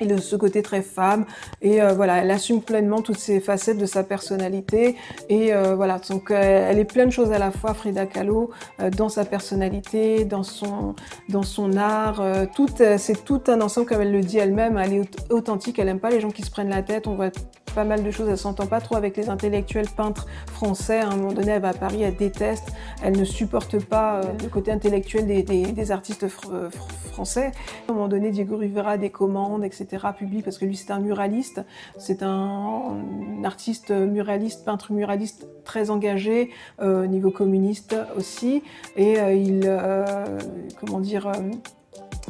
de 0.06 0.18
ce 0.18 0.36
côté 0.36 0.62
très 0.62 0.82
femme. 0.82 1.26
Et 1.62 1.82
euh, 1.82 1.94
voilà 1.94 2.18
elle 2.18 2.32
assume 2.32 2.62
pleinement 2.62 3.02
toutes 3.02 3.18
ces 3.18 3.40
facettes 3.40 3.78
de 3.78 3.86
sa 3.86 4.04
personnalité. 4.04 4.96
Et 5.30 5.54
euh, 5.54 5.76
voilà 5.76 6.00
donc 6.10 6.32
euh, 6.32 6.68
elle 6.70 6.80
est 6.80 6.86
plein 6.86 7.06
de 7.06 7.12
choses 7.12 7.32
à 7.32 7.40
la 7.40 7.52
fois 7.52 7.74
Frida 7.74 8.06
Kahlo 8.06 8.52
dans 8.98 9.10
sa 9.10 9.26
personnalité 9.26 10.26
dans 10.26 10.44
son 10.44 10.96
dans 11.30 11.44
son 11.44 11.78
art 11.78 12.24
tout 12.56 12.68
c'est 12.98 13.24
tout 13.24 13.42
un 13.48 13.62
ensemble 13.62 13.88
comme 13.88 14.02
elle 14.02 14.12
le 14.12 14.22
dit 14.22 14.38
elle-même 14.38 14.78
elle 14.78 14.94
est 14.94 15.32
authentique 15.32 15.80
elle 15.80 15.90
aime 15.90 16.00
pas 16.00 16.10
les 16.10 16.20
gens 16.20 16.32
qui 16.32 16.42
se 16.42 16.52
prennent 16.52 16.70
la 16.70 16.84
tête. 16.84 17.08
On 17.08 17.16
voit 17.16 17.32
pas 17.76 17.84
mal 17.84 18.04
de 18.04 18.12
choses 18.12 18.30
elle 18.30 18.38
s'entend 18.38 18.68
pas 18.68 18.82
trop 18.82 18.96
avec 18.96 19.18
les 19.18 19.30
intellectuels 19.30 19.90
peintres 19.90 20.28
français. 20.48 21.00
À 21.00 21.08
un 21.08 21.16
moment 21.16 21.34
donné 21.34 21.52
elle 21.52 21.62
va 21.62 21.70
à 21.70 21.74
Paris 21.74 22.04
elle 22.04 22.16
déteste 22.16 22.72
elle 23.04 23.18
ne 23.18 23.26
supporte 23.26 23.84
pas 23.84 24.22
le 24.42 24.50
côté 24.50 24.72
intellectuel 24.72 25.26
des 25.26 25.92
artistes 25.92 26.28
français. 26.28 27.52
À 27.88 27.92
un 27.92 27.96
moment 27.96 28.08
donné 28.08 28.32
Diego 28.32 28.58
Rivera 28.58 28.98
des 28.98 29.10
commandes 29.10 29.64
etc 29.64 29.93
publie 30.14 30.42
parce 30.42 30.58
que 30.58 30.66
lui 30.66 30.76
c'est 30.76 30.92
un 30.92 31.00
muraliste, 31.00 31.64
c'est 31.98 32.24
un, 32.24 32.98
artiste 33.44 33.92
muraliste, 33.92 34.66
peintre 34.66 34.92
muraliste 34.92 35.48
très 35.64 35.90
engagé 35.90 36.50
euh, 36.82 37.04
au 37.04 37.08
niveau 37.08 37.32
communiste 37.32 37.96
aussi, 38.18 38.64
et 38.96 39.20
euh, 39.20 39.34
il, 39.34 39.62
euh, 39.66 40.40
comment 40.80 41.00
dire, 41.00 41.32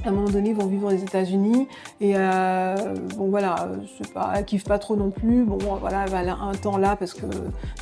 à 0.05 0.09
un 0.09 0.11
moment 0.11 0.29
donné, 0.29 0.53
vont 0.53 0.67
vivre 0.67 0.93
aux 0.93 0.97
États-Unis 0.97 1.67
et 2.01 2.13
euh, 2.15 2.75
bon 3.17 3.29
voilà, 3.29 3.69
je 3.81 4.03
sais 4.03 4.11
pas, 4.11 4.33
elle 4.35 4.45
kiffe 4.45 4.65
pas 4.65 4.79
trop 4.79 4.95
non 4.95 5.11
plus. 5.11 5.43
Bon 5.43 5.57
voilà, 5.79 6.05
elle 6.07 6.29
a 6.29 6.35
un 6.35 6.53
temps 6.53 6.77
là 6.77 6.95
parce 6.95 7.13
que 7.13 7.25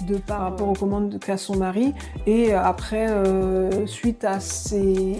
de 0.04 0.18
par 0.18 0.42
rapport 0.42 0.70
aux 0.70 0.74
commandes 0.74 1.20
qu'a 1.20 1.38
son 1.38 1.58
mari 1.58 1.94
et 2.26 2.54
après, 2.54 3.10
euh, 3.10 3.86
suite 3.88 4.24
à 4.24 4.40
ses 4.40 5.18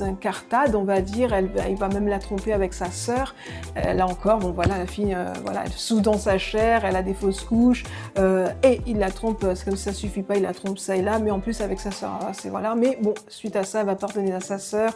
incartades, 0.00 0.74
on 0.74 0.84
va 0.84 1.00
dire, 1.00 1.32
elle, 1.32 1.50
il 1.68 1.76
va 1.76 1.88
même 1.88 2.08
la 2.08 2.18
tromper 2.18 2.52
avec 2.52 2.74
sa 2.74 2.90
sœur. 2.90 3.34
Là 3.76 4.06
encore, 4.06 4.38
bon 4.38 4.50
voilà, 4.50 4.78
la 4.78 4.86
fille, 4.86 5.14
euh, 5.14 5.32
voilà, 5.44 5.62
elle 5.64 5.72
sous 5.72 6.00
dans 6.00 6.18
sa 6.18 6.38
chair, 6.38 6.84
elle 6.84 6.96
a 6.96 7.02
des 7.02 7.14
fausses 7.14 7.44
couches 7.44 7.84
euh, 8.18 8.48
et 8.62 8.80
il 8.86 8.98
la 8.98 9.10
trompe, 9.10 9.44
comme 9.64 9.76
ça 9.76 9.92
suffit 9.92 10.22
pas, 10.22 10.36
il 10.36 10.42
la 10.42 10.54
trompe 10.54 10.78
ça 10.78 10.96
et 10.96 11.02
là, 11.02 11.18
mais 11.18 11.30
en 11.30 11.40
plus 11.40 11.60
avec 11.60 11.80
sa 11.80 11.90
sœur, 11.90 12.18
c'est 12.32 12.48
voilà. 12.48 12.74
Mais 12.74 12.98
bon, 13.00 13.14
suite 13.28 13.56
à 13.56 13.64
ça, 13.64 13.80
elle 13.80 13.86
va 13.86 13.94
pardonner 13.94 14.32
à 14.32 14.40
sa 14.40 14.58
sœur, 14.58 14.94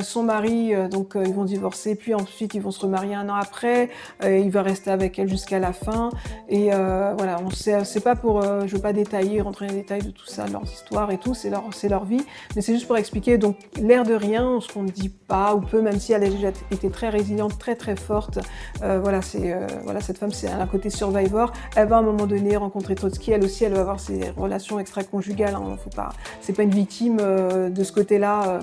son 0.00 0.22
mari 0.22 0.57
euh, 0.72 0.88
donc 0.88 1.16
euh, 1.16 1.24
ils 1.26 1.34
vont 1.34 1.44
divorcer, 1.44 1.94
puis 1.94 2.14
ensuite 2.14 2.54
ils 2.54 2.60
vont 2.60 2.70
se 2.70 2.80
remarier 2.80 3.14
un 3.14 3.28
an 3.28 3.34
après. 3.34 3.90
Euh, 4.24 4.38
il 4.38 4.50
va 4.50 4.62
rester 4.62 4.90
avec 4.90 5.18
elle 5.18 5.28
jusqu'à 5.28 5.58
la 5.58 5.72
fin. 5.72 6.10
Et 6.48 6.70
voilà, 6.70 7.38
on 7.44 7.50
sait, 7.50 7.84
c'est 7.84 8.00
pas 8.00 8.16
pour, 8.16 8.42
je 8.42 8.74
veux 8.74 8.80
pas 8.80 8.92
détailler, 8.92 9.40
rentrer 9.40 9.66
dans 9.66 9.72
les 9.72 9.80
détails 9.80 10.02
de 10.02 10.10
tout 10.10 10.26
ça, 10.26 10.46
leur 10.46 10.62
histoire 10.62 11.10
et 11.10 11.18
tout, 11.18 11.34
c'est 11.34 11.50
leur, 11.50 11.64
c'est 11.72 11.88
leur 11.88 12.04
vie, 12.04 12.24
mais 12.56 12.62
c'est 12.62 12.72
juste 12.72 12.86
pour 12.86 12.96
expliquer. 12.96 13.38
Donc 13.38 13.56
l'air 13.80 14.04
de 14.04 14.14
rien, 14.14 14.58
ce 14.60 14.72
qu'on 14.72 14.82
ne 14.82 14.90
dit 14.90 15.08
pas 15.08 15.54
ou 15.54 15.60
peu, 15.60 15.82
même 15.82 15.98
si 15.98 16.12
elle 16.12 16.24
a 16.24 16.28
déjà 16.28 16.48
été 16.70 16.90
très 16.90 17.08
résiliente, 17.10 17.58
très 17.58 17.74
très 17.74 17.96
forte. 17.96 18.38
voilà, 18.80 19.22
c'est 19.22 19.56
voilà 19.84 20.00
cette 20.00 20.18
femme, 20.18 20.32
c'est 20.32 20.48
un 20.48 20.66
côté 20.66 20.90
survivor. 20.90 21.52
Elle 21.76 21.88
va 21.88 21.96
à 21.96 21.98
un 22.00 22.02
moment 22.02 22.26
donné 22.26 22.56
rencontrer 22.56 22.94
Trotsky. 22.94 23.32
Elle 23.32 23.44
aussi, 23.44 23.64
elle 23.64 23.74
va 23.74 23.80
avoir 23.80 24.00
ses 24.00 24.30
relations 24.30 24.78
extra-conjugales. 24.78 25.54
Hein, 25.54 25.76
faut 25.82 25.90
pas, 25.90 26.10
c'est 26.40 26.54
pas 26.54 26.62
une 26.62 26.74
victime 26.74 27.18
de 27.18 27.84
ce 27.84 27.92
côté-là 27.92 28.60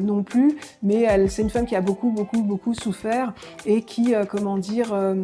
non 0.00 0.22
plus, 0.22 0.56
mais 0.82 1.06
c'est 1.28 1.42
une 1.42 1.50
femme 1.50 1.66
qui 1.66 1.76
a 1.76 1.80
beaucoup, 1.80 2.10
beaucoup, 2.10 2.42
beaucoup 2.42 2.74
souffert 2.74 3.32
et 3.66 3.82
qui, 3.82 4.14
euh, 4.14 4.24
comment 4.24 4.58
dire, 4.58 4.92
euh, 4.92 5.14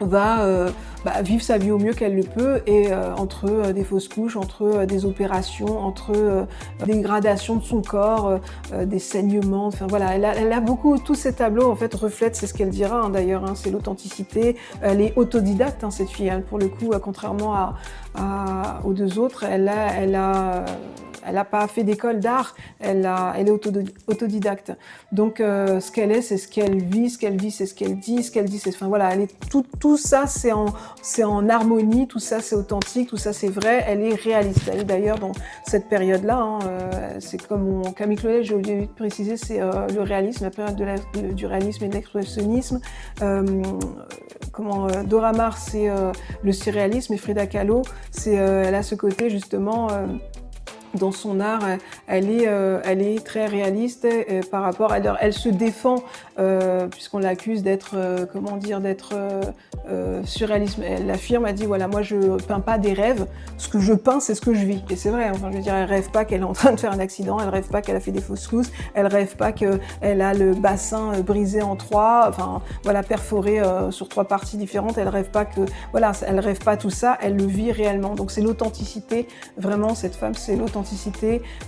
va 0.00 0.42
euh, 0.42 0.70
bah, 1.04 1.20
vivre 1.22 1.42
sa 1.42 1.58
vie 1.58 1.70
au 1.70 1.78
mieux 1.78 1.92
qu'elle 1.92 2.16
le 2.16 2.22
peut 2.22 2.62
et 2.66 2.88
entre 2.94 3.72
des 3.72 3.84
fausses 3.84 4.08
couches, 4.08 4.36
entre 4.36 4.86
des 4.86 5.04
opérations, 5.04 5.78
entre 5.78 6.46
des 6.86 6.94
dégradations 6.94 7.56
de 7.56 7.62
son 7.62 7.82
corps, 7.82 8.40
des 8.86 8.98
saignements, 8.98 9.66
enfin 9.66 9.86
voilà, 9.86 10.14
elle 10.14 10.52
a, 10.52 10.60
beaucoup, 10.60 10.96
tous 10.98 11.14
ces 11.14 11.34
tableaux 11.34 11.70
en 11.70 11.76
fait 11.76 11.94
reflètent, 11.94 12.34
c'est 12.34 12.46
ce 12.46 12.54
qu'elle 12.54 12.70
dira 12.70 13.02
hein, 13.02 13.10
d'ailleurs, 13.10 13.44
hein, 13.44 13.52
c'est 13.54 13.70
l'authenticité, 13.70 14.56
elle 14.80 15.02
est 15.02 15.12
autodidacte 15.16 15.84
hein, 15.84 15.90
cette 15.90 16.08
fille, 16.08 16.32
pour 16.48 16.58
le 16.58 16.68
coup, 16.68 16.92
contrairement 17.02 17.54
à, 17.54 17.74
aux 18.84 18.92
deux 18.92 19.18
autres, 19.18 19.44
elle 19.44 19.68
a, 19.68 19.94
elle 19.94 20.14
a 20.14 20.64
elle 21.24 21.34
n'a 21.34 21.44
pas 21.44 21.66
fait 21.68 21.84
d'école 21.84 22.20
d'art, 22.20 22.54
elle, 22.78 23.08
elle 23.36 23.48
est 23.48 23.50
autodidacte. 24.06 24.72
Donc 25.12 25.40
euh, 25.40 25.80
ce 25.80 25.92
qu'elle 25.92 26.12
est, 26.12 26.22
c'est 26.22 26.36
ce 26.36 26.48
qu'elle 26.48 26.82
vit, 26.82 27.10
ce 27.10 27.18
qu'elle 27.18 27.36
vit, 27.36 27.50
c'est 27.50 27.66
ce 27.66 27.74
qu'elle 27.74 27.98
dit, 27.98 28.22
ce 28.22 28.30
qu'elle 28.30 28.46
dit, 28.46 28.58
c'est... 28.58 28.70
Enfin 28.70 28.88
voilà, 28.88 29.12
elle 29.12 29.22
est, 29.22 29.48
tout, 29.50 29.64
tout 29.78 29.96
ça, 29.96 30.26
c'est 30.26 30.52
en, 30.52 30.66
c'est 31.02 31.24
en 31.24 31.48
harmonie, 31.48 32.06
tout 32.06 32.18
ça 32.18 32.40
c'est 32.40 32.56
authentique, 32.56 33.08
tout 33.08 33.16
ça 33.16 33.32
c'est 33.32 33.48
vrai, 33.48 33.84
elle 33.86 34.02
est 34.02 34.14
réaliste. 34.14 34.70
Elle 34.72 34.80
est 34.80 34.84
d'ailleurs 34.84 35.18
dans 35.18 35.32
cette 35.66 35.88
période-là, 35.88 36.38
hein, 36.38 36.58
c'est 37.18 37.46
comme 37.46 37.82
Camille 37.94 38.16
Claudet, 38.16 38.42
j'ai 38.42 38.54
oublié 38.54 38.82
de 38.82 38.86
préciser, 38.86 39.36
c'est 39.36 39.60
le 39.60 40.00
réalisme, 40.00 40.44
la 40.44 40.50
période 40.50 40.76
de 40.76 41.32
du 41.32 41.46
réalisme 41.46 41.84
et 41.84 41.88
de 41.88 41.94
l'expressionnisme. 41.94 42.80
comment 44.52 44.86
Dora 45.04 45.32
Maar, 45.32 45.58
c'est 45.58 45.88
le 46.42 46.52
surréalisme 46.52 47.14
et 47.14 47.18
Frida 47.18 47.46
Kahlo, 47.46 47.82
c'est 48.10 48.34
elle 48.34 48.74
a 48.74 48.82
ce 48.82 48.94
côté 48.94 49.30
justement 49.30 49.88
dans 50.94 51.12
son 51.12 51.40
art, 51.40 51.62
elle 52.06 52.30
est, 52.30 52.48
euh, 52.48 52.80
elle 52.84 53.02
est 53.02 53.24
très 53.24 53.46
réaliste 53.46 54.04
euh, 54.04 54.42
par 54.50 54.62
rapport 54.62 54.92
à 54.92 54.98
elle, 54.98 55.16
elle 55.20 55.32
se 55.32 55.48
défend 55.48 56.02
euh, 56.38 56.86
puisqu'on 56.88 57.18
l'accuse 57.18 57.62
d'être, 57.62 57.96
comment 58.32 58.56
dire, 58.56 58.80
d'être 58.80 59.14
surréaliste. 60.24 60.78
Elle 60.84 61.10
affirme, 61.10 61.46
elle 61.46 61.54
dit 61.54 61.66
voilà, 61.66 61.88
moi 61.88 62.02
je 62.02 62.16
peins 62.44 62.60
pas 62.60 62.78
des 62.78 62.92
rêves, 62.92 63.26
ce 63.58 63.68
que 63.68 63.78
je 63.78 63.92
peins 63.92 64.20
c'est 64.20 64.34
ce 64.34 64.40
que 64.40 64.54
je 64.54 64.64
vis. 64.64 64.82
Et 64.90 64.96
c'est 64.96 65.10
vrai, 65.10 65.30
enfin 65.30 65.50
je 65.50 65.56
veux 65.56 65.62
dire, 65.62 65.74
elle 65.74 65.88
rêve 65.88 66.10
pas 66.10 66.24
qu'elle 66.24 66.40
est 66.40 66.44
en 66.44 66.52
train 66.52 66.72
de 66.72 66.80
faire 66.80 66.92
un 66.92 66.98
accident, 66.98 67.38
elle 67.40 67.48
rêve 67.48 67.68
pas 67.68 67.82
qu'elle 67.82 67.96
a 67.96 68.00
fait 68.00 68.12
des 68.12 68.20
fausses 68.20 68.46
couches, 68.46 68.68
elle 68.94 69.06
rêve 69.06 69.36
pas 69.36 69.52
qu'elle 69.52 69.80
a 70.02 70.34
le 70.34 70.54
bassin 70.54 71.20
brisé 71.20 71.62
en 71.62 71.76
trois, 71.76 72.26
enfin 72.28 72.62
voilà, 72.84 73.02
perforé 73.02 73.60
sur 73.90 74.08
trois 74.08 74.24
parties 74.24 74.56
différentes. 74.56 74.98
Elle 74.98 75.08
rêve 75.08 75.30
pas 75.30 75.44
que, 75.44 75.60
voilà, 75.92 76.12
elle 76.26 76.40
rêve 76.40 76.58
pas 76.58 76.76
tout 76.76 76.90
ça, 76.90 77.18
elle 77.20 77.36
le 77.36 77.46
vit 77.46 77.72
réellement. 77.72 78.14
Donc 78.14 78.30
c'est 78.30 78.42
l'authenticité, 78.42 79.28
vraiment 79.56 79.94
cette 79.94 80.14
femme, 80.14 80.34
c'est 80.34 80.56
l'authenticité 80.56 80.79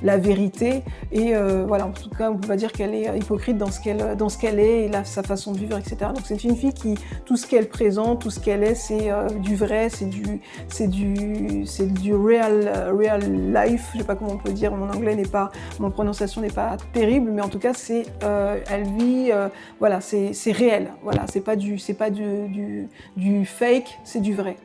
la 0.02 0.16
vérité. 0.16 0.82
Et 1.10 1.34
euh, 1.34 1.64
voilà, 1.66 1.86
en 1.86 1.90
tout 1.90 2.10
cas, 2.10 2.30
on 2.30 2.36
peut 2.36 2.48
pas 2.48 2.56
dire 2.56 2.72
qu'elle 2.72 2.94
est 2.94 3.16
hypocrite 3.16 3.58
dans 3.58 3.70
ce 3.70 3.80
qu'elle 3.80 4.16
dans 4.16 4.28
ce 4.28 4.38
qu'elle 4.38 4.58
est 4.58 4.84
et 4.84 4.88
là, 4.88 5.04
sa 5.04 5.22
façon 5.22 5.52
de 5.52 5.58
vivre, 5.58 5.78
etc. 5.78 5.96
Donc 6.14 6.22
c'est 6.24 6.44
une 6.44 6.56
fille 6.56 6.72
qui 6.72 6.96
tout 7.24 7.36
ce 7.36 7.46
qu'elle 7.46 7.68
présente, 7.68 8.20
tout 8.20 8.30
ce 8.30 8.40
qu'elle 8.40 8.62
est, 8.62 8.74
c'est 8.74 9.10
euh, 9.10 9.28
du 9.28 9.56
vrai, 9.56 9.88
c'est 9.88 10.08
du 10.08 10.40
c'est 10.68 10.88
du 10.88 11.64
c'est 11.66 11.92
du 11.92 12.14
real 12.14 12.70
real 12.96 13.52
life. 13.52 13.90
Je 13.92 13.98
sais 13.98 14.04
pas 14.04 14.14
comment 14.14 14.32
on 14.32 14.38
peut 14.38 14.52
dire. 14.52 14.74
Mon 14.74 14.88
anglais 14.90 15.14
n'est 15.14 15.22
pas, 15.22 15.50
mon 15.78 15.90
prononciation 15.90 16.40
n'est 16.40 16.50
pas 16.50 16.76
terrible, 16.92 17.30
mais 17.30 17.42
en 17.42 17.48
tout 17.48 17.58
cas, 17.58 17.74
c'est 17.74 18.04
euh, 18.22 18.58
elle 18.70 18.84
vit, 18.84 19.30
voilà, 19.78 20.00
c'est 20.00 20.32
réel. 20.52 20.88
Voilà, 21.02 21.24
c'est 21.30 21.40
pas 21.40 21.56
du 21.56 21.78
c'est 21.78 21.94
pas 21.94 22.10
du, 22.10 22.88
du 23.16 23.46
fake, 23.46 23.98
c'est 24.04 24.20
du 24.20 24.34
vrai. 24.34 24.56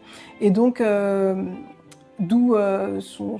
Et 0.41 0.51
donc 0.51 0.81
D'où 2.19 2.55
euh, 2.55 2.99
son, 2.99 3.39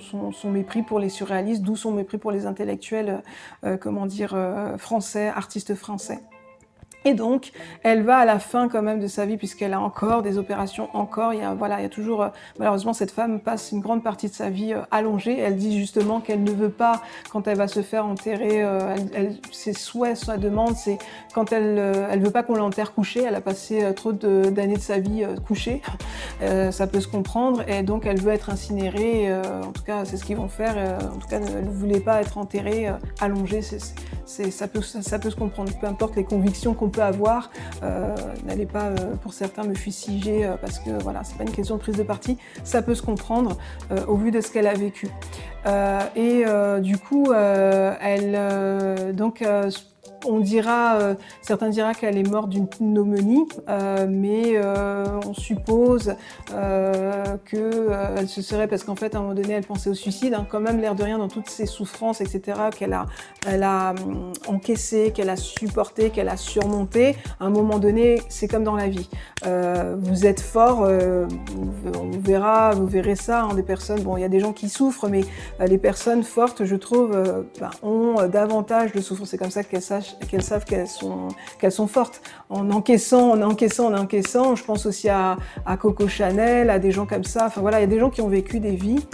mépris 0.51 0.83
pour 0.83 0.99
les 0.99 1.09
surréalistes, 1.09 1.63
d'où 1.63 1.75
son 1.75 1.91
mépris 1.91 2.19
pour 2.19 2.31
les 2.31 2.45
intellectuels, 2.45 3.23
euh, 3.63 3.75
comment 3.75 4.05
dire, 4.05 4.33
euh, 4.35 4.77
français, 4.77 5.27
artistes 5.29 5.73
français. 5.73 6.21
Et 7.07 7.13
donc, 7.13 7.53
elle 7.83 8.03
va 8.03 8.17
à 8.17 8.25
la 8.25 8.37
fin 8.37 8.67
quand 8.67 8.81
même 8.81 8.99
de 8.99 9.07
sa 9.07 9.25
vie, 9.25 9.37
puisqu'elle 9.37 9.71
a 9.71 9.79
encore 9.79 10.23
des 10.23 10.37
opérations, 10.37 10.89
encore. 10.93 11.33
Il 11.33 11.39
y 11.39 11.41
a, 11.41 11.53
voilà, 11.53 11.79
il 11.79 11.83
y 11.83 11.85
a 11.85 11.89
toujours, 11.89 12.21
euh, 12.21 12.27
malheureusement, 12.59 12.91
cette 12.91 13.11
femme 13.11 13.39
passe 13.39 13.71
une 13.71 13.79
grande 13.79 14.03
partie 14.03 14.27
de 14.27 14.33
sa 14.33 14.49
vie 14.49 14.73
euh, 14.73 14.81
allongée. 14.91 15.39
Elle 15.39 15.55
dit 15.55 15.79
justement 15.79 16.19
qu'elle 16.19 16.43
ne 16.43 16.51
veut 16.51 16.69
pas, 16.69 17.01
quand 17.31 17.47
elle 17.47 17.55
va 17.55 17.69
se 17.69 17.81
faire 17.81 18.05
enterrer, 18.05 18.61
euh, 18.61 18.97
ses 19.53 19.71
souhaits, 19.71 20.17
sa 20.17 20.35
demande, 20.35 20.75
c'est 20.75 20.97
quand 21.33 21.53
elle, 21.53 21.77
elle 22.11 22.19
veut 22.19 22.31
pas 22.31 22.43
qu'on 22.43 22.55
l'enterre 22.55 22.93
couchée. 22.93 23.23
Elle 23.23 23.35
a 23.35 23.41
passé 23.41 23.85
trop 23.95 24.11
d'années 24.11 24.75
de, 24.75 24.81
sa 24.81 24.99
vie 24.99 25.25
couchée. 25.47 25.81
ça 26.41 26.87
peut 26.87 26.99
se 26.99 27.07
comprendre. 27.07 27.63
Et 27.69 27.83
donc, 27.83 28.05
elle 28.05 28.19
veut 28.19 28.33
être 28.33 28.49
incinérée. 28.49 29.33
en 29.33 29.71
tout 29.71 29.83
cas, 29.83 30.03
c'est 30.03 30.17
ce 30.17 30.25
qu'ils 30.25 30.35
vont 30.35 30.49
faire. 30.49 30.75
en 30.99 31.19
tout 31.19 31.27
cas, 31.27 31.39
elle 31.39 31.65
ne 31.65 31.71
voulait 31.71 31.99
pas 31.99 32.19
être 32.21 32.37
enterrée 32.37 32.89
allongée. 33.21 33.61
Ça 34.25 34.67
peut, 34.67 34.81
ça, 34.81 35.19
peut 35.19 35.29
se 35.29 35.35
comprendre. 35.35 35.71
Peu 35.79 35.87
importe 35.87 36.15
les 36.15 36.23
convictions 36.23 36.73
qu'on 36.73 36.89
avoir. 37.05 37.49
Euh, 37.83 38.15
n'allez 38.45 38.65
pas, 38.65 38.85
euh, 38.85 39.15
pour 39.21 39.33
certains, 39.33 39.63
me 39.63 39.73
fustiger 39.73 40.45
euh, 40.45 40.55
parce 40.59 40.79
que 40.79 40.89
voilà, 41.01 41.23
c'est 41.23 41.37
pas 41.37 41.43
une 41.43 41.51
question 41.51 41.75
de 41.75 41.81
prise 41.81 41.95
de 41.95 42.03
parti. 42.03 42.37
Ça 42.63 42.81
peut 42.81 42.95
se 42.95 43.01
comprendre 43.01 43.57
au 44.07 44.15
vu 44.15 44.31
de 44.31 44.41
ce 44.41 44.51
qu'elle 44.51 44.67
a 44.67 44.73
vécu. 44.73 45.07
et 46.15 46.43
du 46.81 46.97
coup, 46.97 47.31
elle 47.33 49.15
donc 49.15 49.43
on 50.25 50.39
dira, 50.39 50.95
euh, 50.95 51.15
certains 51.41 51.69
dira 51.69 51.93
qu'elle 51.93 52.17
est 52.17 52.27
morte 52.27 52.49
d'une 52.49 52.67
pneumonie, 52.67 53.45
euh, 53.69 54.07
mais 54.09 54.53
euh, 54.55 55.05
on 55.25 55.33
suppose 55.33 56.15
qu'elle 56.47 58.27
se 58.27 58.41
serait, 58.41 58.67
parce 58.67 58.83
qu'en 58.83 58.95
fait, 58.95 59.15
à 59.15 59.19
un 59.19 59.21
moment 59.21 59.33
donné, 59.33 59.53
elle 59.53 59.65
pensait 59.65 59.89
au 59.89 59.93
suicide, 59.93 60.33
hein, 60.33 60.45
quand 60.49 60.59
même 60.59 60.79
l'air 60.79 60.95
de 60.95 61.03
rien 61.03 61.17
dans 61.17 61.27
toutes 61.27 61.49
ses 61.49 61.65
souffrances, 61.65 62.21
etc., 62.21 62.59
qu'elle 62.77 62.93
a, 62.93 63.05
elle 63.47 63.63
a 63.63 63.91
hum, 63.91 64.31
encaissé, 64.47 65.11
qu'elle 65.13 65.29
a 65.29 65.35
supporté, 65.35 66.09
qu'elle 66.09 66.29
a 66.29 66.37
surmonté. 66.37 67.15
À 67.39 67.45
un 67.45 67.49
moment 67.49 67.79
donné, 67.79 68.21
c'est 68.29 68.47
comme 68.47 68.63
dans 68.63 68.75
la 68.75 68.87
vie. 68.87 69.09
vous 69.43 70.25
êtes 70.25 70.41
fort, 70.41 70.81
on 70.81 72.19
verra, 72.19 72.71
vous 72.71 72.87
verrez 72.87 73.15
ça, 73.15 73.43
hein, 73.43 73.53
des 73.53 73.63
personnes, 73.63 74.01
bon, 74.01 74.17
il 74.17 74.21
y 74.21 74.25
a 74.25 74.29
des 74.29 74.39
gens 74.39 74.53
qui 74.53 74.69
souffrent, 74.69 75.07
mais 75.07 75.21
les 75.65 75.77
personnes 75.77 76.23
fortes, 76.23 76.65
je 76.65 76.75
trouve, 76.75 77.11
ben, 77.59 77.69
ont 77.83 78.27
davantage 78.27 78.91
de 78.93 79.01
souffrance. 79.01 79.29
C'est 79.29 79.37
comme 79.37 79.51
ça 79.51 79.63
qu'elles 79.63 79.81
sachent 79.81 80.06
qu'elles 80.29 80.43
savent 80.43 80.65
qu'elles 80.65 80.87
sont, 80.87 81.29
qu'elles 81.59 81.71
sont 81.71 81.87
fortes. 81.87 82.21
En 82.49 82.69
encaissant, 82.71 83.31
en 83.31 83.41
encaissant, 83.41 83.87
en 83.87 83.97
encaissant, 83.97 84.55
je 84.55 84.63
pense 84.63 84.85
aussi 84.85 85.09
à, 85.09 85.37
Coco 85.79 86.07
Chanel, 86.07 86.69
à 86.69 86.79
des 86.79 86.91
gens 86.91 87.05
comme 87.05 87.23
ça. 87.23 87.51
Voilà, 87.57 87.79
il 87.79 87.81
y 87.81 87.85
a 87.85 87.87
des 87.87 87.99
gens 87.99 88.09
qui 88.09 88.21
ont 88.21 88.29
vécu 88.29 88.59
des 88.59 88.75
vies 88.75 89.05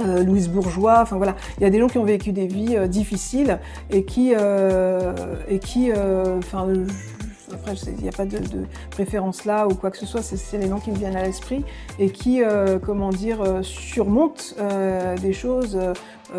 euh, 0.00 0.24
Louise 0.24 0.48
Bourgeois, 0.48 1.04
voilà, 1.04 1.36
il 1.58 1.64
y 1.64 1.66
a 1.66 1.70
des 1.70 1.78
gens 1.78 1.86
qui 1.86 1.98
ont 1.98 2.04
vécu 2.04 2.32
des 2.32 2.46
vies 2.46 2.78
euh, 2.78 2.86
difficiles 2.86 3.58
et 3.90 4.04
qui, 4.04 4.32
euh, 4.34 5.12
et 5.48 5.58
qui, 5.58 5.92
enfin, 5.92 6.66
après, 7.52 7.74
il 7.98 8.02
n'y 8.02 8.08
a 8.08 8.12
pas 8.12 8.24
de, 8.24 8.38
préférence 8.90 9.44
là 9.44 9.68
ou 9.68 9.74
quoi 9.74 9.90
que 9.90 9.98
ce 9.98 10.06
soit, 10.06 10.22
c'est 10.22 10.56
les 10.56 10.66
noms 10.66 10.80
qui 10.80 10.90
me 10.90 10.96
viennent 10.96 11.16
à 11.16 11.24
l'esprit 11.24 11.62
et 11.98 12.10
qui, 12.10 12.40
comment 12.82 13.10
dire, 13.10 13.60
surmontent 13.60 14.44
des 15.20 15.32
choses, 15.34 15.78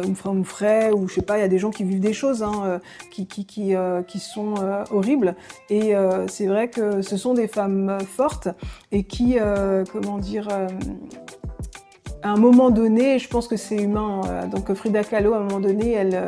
ou 0.06 0.44
frais, 0.44 0.92
ou 0.92 1.08
je 1.08 1.16
sais 1.16 1.22
pas, 1.22 1.38
il 1.38 1.42
y 1.42 1.46
a 1.46 1.48
des 1.48 1.60
gens 1.60 1.72
qui 1.72 1.84
vivent 1.84 2.00
des 2.00 2.14
choses 2.14 2.44
hein, 2.44 2.80
qui, 3.12 3.28
qui, 3.28 3.46
qui, 3.46 3.76
qui, 4.08 4.20
sont 4.20 4.56
horribles. 4.92 5.36
Et 5.70 5.94
c'est 6.28 6.48
vrai 6.48 6.70
que 6.70 7.02
ce 7.02 7.18
sont 7.18 7.34
des 7.34 7.48
femmes 7.48 7.98
fortes 8.06 8.50
et 8.92 9.04
qui, 9.04 9.38
comment 9.92 10.18
dire, 10.18 10.48
à 12.22 12.30
un 12.30 12.38
moment 12.38 12.70
donné, 12.70 13.20
je 13.20 13.28
pense 13.28 13.48
que 13.48 13.58
c'est 13.58 13.78
humain. 13.78 14.22
Donc 14.52 14.74
Frida 14.74 15.04
Kahlo, 15.04 15.34
à 15.34 15.38
un 15.38 15.42
moment 15.42 15.60
donné, 15.60 15.94
elle, 15.94 16.26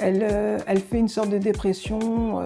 elle, 0.00 0.60
elle 0.66 0.80
fait 0.80 0.98
une 0.98 1.08
sorte 1.08 1.30
de 1.30 1.38
dépression 1.38 2.44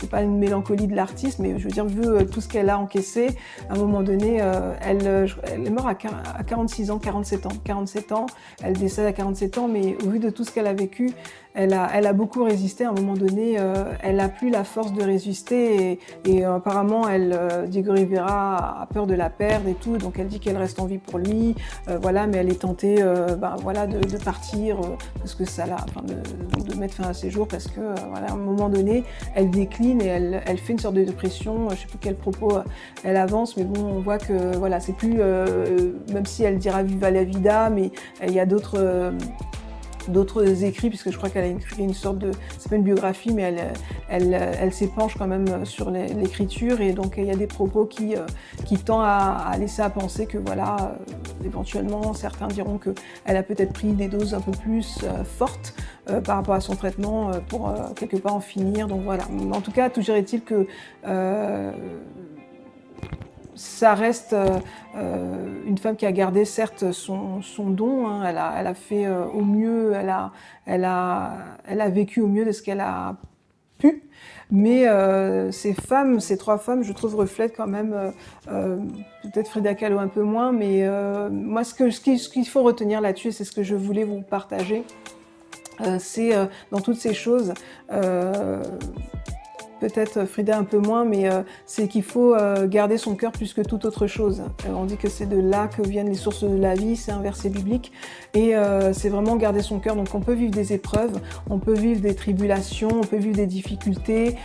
c'est 0.00 0.08
pas 0.08 0.22
une 0.22 0.38
mélancolie 0.38 0.86
de 0.86 0.96
l'artiste, 0.96 1.40
mais 1.40 1.58
je 1.58 1.64
veux 1.64 1.70
dire, 1.70 1.84
vu 1.84 2.06
euh, 2.06 2.24
tout 2.24 2.40
ce 2.40 2.48
qu'elle 2.48 2.70
a 2.70 2.78
encaissé, 2.78 3.28
à 3.68 3.74
un 3.74 3.76
moment 3.76 4.02
donné, 4.02 4.40
euh, 4.40 4.74
elle, 4.80 5.06
euh, 5.06 5.26
elle, 5.42 5.66
est 5.66 5.70
morte 5.70 5.88
à 5.88 6.42
46 6.42 6.90
ans, 6.90 6.98
47 6.98 7.46
ans. 7.46 7.52
47 7.64 8.12
ans, 8.12 8.26
elle 8.62 8.72
décède 8.72 9.04
à 9.04 9.12
47 9.12 9.58
ans, 9.58 9.68
mais 9.68 9.96
au 10.02 10.08
vu 10.08 10.18
de 10.18 10.30
tout 10.30 10.44
ce 10.44 10.52
qu'elle 10.52 10.66
a 10.66 10.72
vécu, 10.72 11.10
elle 11.54 11.74
a, 11.74 12.12
beaucoup 12.12 12.44
résisté. 12.44 12.84
À 12.84 12.90
un 12.90 12.92
moment 12.92 13.14
donné, 13.14 13.58
elle 14.02 14.20
a 14.20 14.28
plus 14.28 14.50
la 14.50 14.64
force 14.64 14.92
de 14.92 15.02
résister 15.02 15.98
et, 16.24 16.44
apparemment, 16.44 17.08
elle, 17.08 17.38
Diego 17.68 17.92
Rivera 17.92 18.82
a 18.82 18.86
peur 18.86 19.06
de 19.06 19.14
la 19.14 19.30
perdre 19.30 19.68
et 19.68 19.74
tout, 19.74 19.96
donc 19.96 20.18
elle 20.18 20.28
dit 20.28 20.40
qu'elle 20.40 20.56
reste 20.56 20.80
en 20.80 20.86
vie 20.86 20.98
pour 20.98 21.18
lui, 21.18 21.54
voilà, 22.00 22.26
mais 22.26 22.38
elle 22.38 22.50
est 22.50 22.60
tentée, 22.60 23.02
ben, 23.38 23.56
voilà, 23.62 23.86
de, 23.86 24.16
partir 24.18 24.78
parce 25.18 25.34
que 25.34 25.44
ça 25.44 25.66
l'a, 25.66 25.76
enfin, 25.88 26.02
de, 26.02 26.74
mettre 26.76 26.94
fin 26.94 27.08
à 27.08 27.14
ses 27.14 27.30
jours 27.30 27.48
parce 27.48 27.66
que, 27.66 27.80
voilà, 28.10 28.28
à 28.28 28.32
un 28.32 28.36
moment 28.36 28.68
donné, 28.68 29.04
elle 29.34 29.50
décline 29.50 30.00
et 30.00 30.06
elle, 30.06 30.42
elle, 30.46 30.58
fait 30.58 30.72
une 30.72 30.78
sorte 30.78 30.94
de 30.94 31.04
dépression. 31.04 31.68
Je 31.70 31.76
sais 31.76 31.86
plus 31.86 31.98
quel 32.00 32.16
propos 32.16 32.56
euh, 32.56 32.62
elle 33.04 33.16
avance, 33.16 33.56
mais 33.56 33.64
bon, 33.64 33.84
on 33.84 34.00
voit 34.00 34.18
que 34.18 34.56
voilà, 34.56 34.80
c'est 34.80 34.92
plus, 34.92 35.16
euh, 35.18 35.92
même 36.12 36.26
si 36.26 36.44
elle 36.44 36.58
dira 36.58 36.82
Viva 36.82 37.10
la 37.10 37.24
vida, 37.24 37.70
mais 37.70 37.90
il 38.22 38.32
y 38.32 38.40
a 38.40 38.46
d'autres 38.46 38.78
euh, 38.78 39.12
d'autres 40.08 40.64
écrits, 40.64 40.88
puisque 40.88 41.10
je 41.10 41.16
crois 41.16 41.28
qu'elle 41.28 41.44
a 41.44 41.48
écrit 41.48 41.82
une 41.82 41.94
sorte 41.94 42.18
de, 42.18 42.30
c'est 42.58 42.68
pas 42.68 42.76
une 42.76 42.82
biographie, 42.82 43.32
mais 43.32 43.42
elle, 43.42 43.60
elle, 44.08 44.34
elle 44.34 44.72
s'épanche 44.72 45.16
quand 45.16 45.26
même 45.26 45.64
sur 45.64 45.90
l'écriture, 45.90 46.80
et 46.80 46.92
donc 46.92 47.14
il 47.16 47.24
y 47.24 47.30
a 47.30 47.36
des 47.36 47.46
propos 47.46 47.84
qui, 47.84 48.14
qui 48.64 48.76
tendent 48.78 49.04
à, 49.04 49.52
laisser 49.58 49.82
à 49.82 49.90
penser 49.90 50.26
que 50.26 50.38
voilà, 50.38 50.96
éventuellement, 51.44 52.14
certains 52.14 52.48
diront 52.48 52.78
qu'elle 52.78 53.36
a 53.36 53.42
peut-être 53.42 53.72
pris 53.72 53.92
des 53.92 54.08
doses 54.08 54.34
un 54.34 54.40
peu 54.40 54.52
plus 54.52 55.00
fortes 55.24 55.74
euh, 56.10 56.20
par 56.20 56.36
rapport 56.36 56.54
à 56.54 56.60
son 56.60 56.76
traitement 56.76 57.30
euh, 57.30 57.40
pour 57.46 57.68
euh, 57.68 57.74
quelque 57.94 58.16
part 58.16 58.34
en 58.34 58.40
finir. 58.40 58.88
Donc 58.88 59.02
voilà. 59.02 59.24
En 59.52 59.60
tout 59.60 59.70
cas, 59.70 59.90
toujours 59.90 60.16
est-il 60.16 60.42
que 60.42 60.66
ça 63.60 63.94
reste 63.94 64.34
une 64.94 65.76
femme 65.78 65.96
qui 65.96 66.06
a 66.06 66.12
gardé 66.12 66.44
certes 66.44 66.92
son, 66.92 67.40
don, 67.58 68.08
hein. 68.08 68.24
elle, 68.26 68.38
a, 68.38 68.54
elle, 68.58 68.66
a, 68.66 68.74
fait 68.74 69.06
au 69.08 69.42
mieux, 69.42 69.92
elle 69.94 70.08
a, 70.08 70.32
elle, 70.64 70.84
a, 70.84 71.34
elle 71.66 71.80
a 71.80 71.90
vécu 71.90 72.20
au 72.20 72.26
mieux 72.26 72.44
de 72.44 72.52
ce 72.52 72.62
qu'elle 72.62 72.80
a 72.80 73.16
pu, 73.78 74.02
mais 74.50 74.86
ces 75.52 75.74
femmes, 75.74 76.20
ces 76.20 76.38
trois 76.38 76.58
femmes, 76.58 76.82
je 76.82 76.92
trouve, 76.92 77.16
reflètent 77.16 77.56
quand 77.56 77.66
même, 77.66 78.12
peut-être 78.46 79.48
Frida 79.48 79.74
Kahlo 79.74 79.98
un 79.98 80.08
peu 80.08 80.22
moins, 80.22 80.52
mais 80.52 80.88
moi 81.30 81.62
ce 81.62 81.74
qu'il 81.74 82.18
ce 82.18 82.28
qu'il 82.30 82.48
faut 82.48 82.62
retenir 82.62 83.02
là-dessus, 83.02 83.32
c'est 83.32 83.44
ce 83.44 83.52
que 83.52 83.62
je 83.62 83.74
voulais 83.74 84.04
vous 84.04 84.22
partager, 84.22 84.84
euh, 85.82 85.96
c'est 85.98 86.34
euh, 86.34 86.46
dans 86.70 86.80
toutes 86.80 86.98
ces 86.98 87.14
choses, 87.14 87.54
euh, 87.92 88.62
peut-être 89.80 90.24
Frida 90.24 90.58
un 90.58 90.64
peu 90.64 90.78
moins, 90.78 91.04
mais 91.04 91.28
c'est 91.66 91.88
qu'il 91.88 92.02
faut 92.02 92.34
garder 92.66 92.98
son 92.98 93.14
cœur 93.14 93.32
plus 93.32 93.54
que 93.54 93.62
toute 93.62 93.84
autre 93.84 94.06
chose. 94.06 94.42
on 94.68 94.84
dit 94.84 94.96
que 94.96 95.08
c'est 95.08 95.26
de 95.26 95.40
là 95.40 95.68
que 95.68 95.82
viennent 95.82 96.08
les 96.08 96.14
sources 96.14 96.44
de 96.44 96.56
la 96.56 96.74
vie, 96.74 96.96
c'est 96.96 97.12
un 97.12 97.20
verset 97.20 97.48
biblique, 97.48 97.92
et 98.34 98.54
c'est 98.92 99.08
vraiment 99.08 99.36
garder 99.36 99.62
son 99.62 99.80
cœur. 99.80 99.96
Donc 99.96 100.14
on 100.14 100.20
peut 100.20 100.34
vivre 100.34 100.52
des 100.52 100.72
épreuves, 100.72 101.20
on 101.48 101.58
peut 101.58 101.74
vivre 101.74 102.00
des 102.00 102.14
tribulations, 102.14 102.90
on 102.92 103.04
peut 103.04 103.16
vivre 103.16 103.36
des 103.36 103.46
difficultés. 103.46 104.36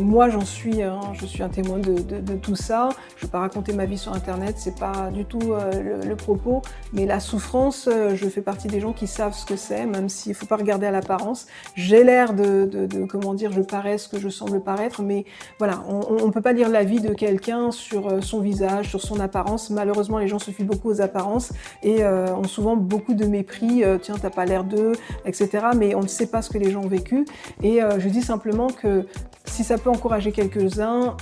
moi, 0.00 0.28
j'en 0.28 0.44
suis, 0.44 0.82
hein, 0.82 1.00
je 1.14 1.26
suis 1.26 1.42
un 1.42 1.48
témoin 1.48 1.78
de, 1.78 2.34
tout 2.36 2.56
ça. 2.56 2.90
Je 3.16 3.24
ne 3.24 3.28
vais 3.28 3.32
pas 3.32 3.40
raconter 3.40 3.72
ma 3.72 3.86
vie 3.86 3.98
sur 3.98 4.12
Internet, 4.12 4.56
c'est 4.58 4.78
pas 4.78 5.10
du 5.12 5.24
tout 5.24 5.54
le, 5.54 6.14
propos, 6.14 6.62
mais 6.92 7.06
la 7.06 7.20
souffrance, 7.20 7.88
je 7.88 8.28
fais 8.28 8.42
partie 8.42 8.68
des 8.68 8.80
gens 8.80 8.92
qui 8.92 9.06
savent 9.06 9.34
ce 9.34 9.46
que 9.46 9.56
c'est, 9.56 9.86
même 9.86 10.08
s'il 10.08 10.32
ne 10.32 10.36
faut 10.36 10.46
pas 10.46 10.56
regarder 10.56 10.86
à 10.86 10.90
l'apparence. 10.90 11.46
J'ai 11.74 12.04
l'air 12.04 12.34
de, 12.34 12.88
comment 13.08 13.34
dire, 13.34 13.52
je 13.52 13.62
parais 13.62 13.98
ce 13.98 14.08
que 14.08 14.18
je 14.18 14.28
semble 14.28 14.57
paraître, 14.60 15.02
mais 15.02 15.24
voilà, 15.58 15.82
on 15.88 16.26
ne 16.26 16.30
peut 16.30 16.40
pas 16.40 16.52
lire 16.52 16.68
la 16.68 16.84
vie 16.84 17.00
de 17.00 17.14
quelqu'un 17.14 17.70
sur 17.70 18.08
euh, 18.08 18.20
son 18.20 18.40
visage, 18.40 18.88
sur 18.88 19.00
son 19.00 19.20
apparence. 19.20 19.70
Malheureusement, 19.70 20.18
les 20.18 20.28
gens 20.28 20.38
se 20.38 20.50
fient 20.50 20.64
beaucoup 20.64 20.90
aux 20.90 21.00
apparences 21.00 21.52
et 21.82 22.02
euh, 22.02 22.34
ont 22.34 22.44
souvent 22.44 22.76
beaucoup 22.76 23.14
de 23.14 23.26
mépris. 23.26 23.84
Euh, 23.84 23.98
Tiens, 24.00 24.16
t'as 24.20 24.30
pas 24.30 24.44
l'air 24.44 24.64
d'eux, 24.64 24.92
etc. 25.24 25.66
Mais 25.76 25.94
on 25.94 26.02
ne 26.02 26.06
sait 26.06 26.26
pas 26.26 26.42
ce 26.42 26.50
que 26.50 26.58
les 26.58 26.70
gens 26.70 26.82
ont 26.82 26.88
vécu. 26.88 27.24
Et 27.62 27.80
je 27.98 28.08
dis 28.08 28.22
simplement 28.22 28.68
que 28.68 29.06
si 29.44 29.64
ça 29.64 29.78
peut 29.78 29.90
encourager 29.90 30.32
quelques-uns, 30.32 31.16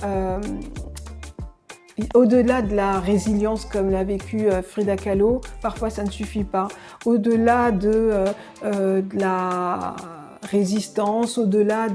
au-delà 2.13 2.61
de 2.61 2.75
la 2.75 2.99
résilience 2.99 3.65
comme 3.65 3.89
l'a 3.89 4.03
vécu 4.03 4.47
Frida 4.63 4.95
Kahlo, 4.95 5.41
parfois 5.61 5.89
ça 5.89 6.03
ne 6.03 6.11
suffit 6.11 6.43
pas. 6.43 6.67
Au-delà 7.05 7.71
de, 7.71 8.25
de 8.63 9.19
la 9.19 9.95
résistance, 10.49 11.37
au-delà 11.37 11.87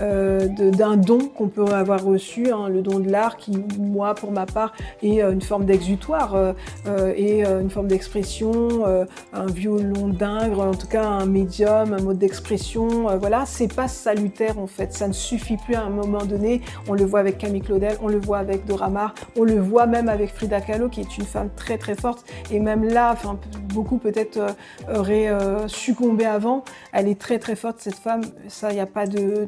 euh, 0.00 0.48
de, 0.48 0.70
d'un 0.70 0.96
don 0.96 1.18
qu'on 1.34 1.48
peut 1.48 1.64
avoir 1.64 2.04
reçu, 2.04 2.50
hein, 2.50 2.68
le 2.68 2.82
don 2.82 2.98
de 2.98 3.10
l'art 3.10 3.36
qui, 3.36 3.52
moi, 3.78 4.14
pour 4.14 4.32
ma 4.32 4.46
part, 4.46 4.72
est 5.02 5.22
euh, 5.22 5.32
une 5.32 5.42
forme 5.42 5.64
d'exutoire 5.64 6.34
euh, 6.34 6.52
et 7.16 7.44
une 7.44 7.70
forme 7.70 7.88
d'expression, 7.88 8.84
un 9.32 9.46
violon 9.46 10.08
d'ingre, 10.08 10.60
en 10.60 10.74
tout 10.74 10.86
cas 10.86 11.04
un 11.04 11.26
médium, 11.26 11.92
un 11.92 12.02
mode 12.02 12.18
d'expression. 12.18 13.16
voilà, 13.18 13.44
c'est 13.46 13.72
pas 13.72 13.88
salutaire 13.88 14.58
en 14.58 14.66
fait. 14.66 14.92
Ça 14.92 15.08
ne 15.08 15.12
suffit 15.12 15.56
plus 15.56 15.74
à 15.74 15.82
un 15.82 15.90
moment 15.90 16.24
donné. 16.24 16.60
On 16.88 16.94
le 16.94 17.04
voit 17.04 17.20
avec 17.20 17.38
Camille 17.38 17.62
Claudel, 17.62 17.96
on 18.02 18.08
le 18.08 18.18
voit 18.18 18.38
avec 18.38 18.66
Dora 18.66 18.88
Maar, 18.88 19.14
on 19.36 19.44
le 19.44 19.58
voit 19.58 19.86
même 19.86 20.08
avec 20.08 20.34
Frida 20.34 20.60
Kahlo, 20.60 20.88
qui 20.88 21.00
est 21.00 21.18
une 21.18 21.24
femme 21.24 21.50
très 21.56 21.78
très 21.78 21.94
forte. 21.94 22.24
Et 22.50 22.60
même 22.60 22.84
là, 22.84 23.10
enfin, 23.12 23.38
beaucoup 23.72 23.98
peut-être 23.98 24.40
auraient 24.94 25.30
succombé 25.66 26.26
avant. 26.26 26.64
Elle 26.92 27.08
est 27.08 27.18
très 27.18 27.38
très 27.38 27.56
forte 27.56 27.83
cette 27.84 27.96
femme, 27.96 28.22
ça, 28.48 28.70
il 28.70 28.76
n'y 28.76 28.80
a, 28.80 28.86
pas 28.86 29.06
de, 29.06 29.44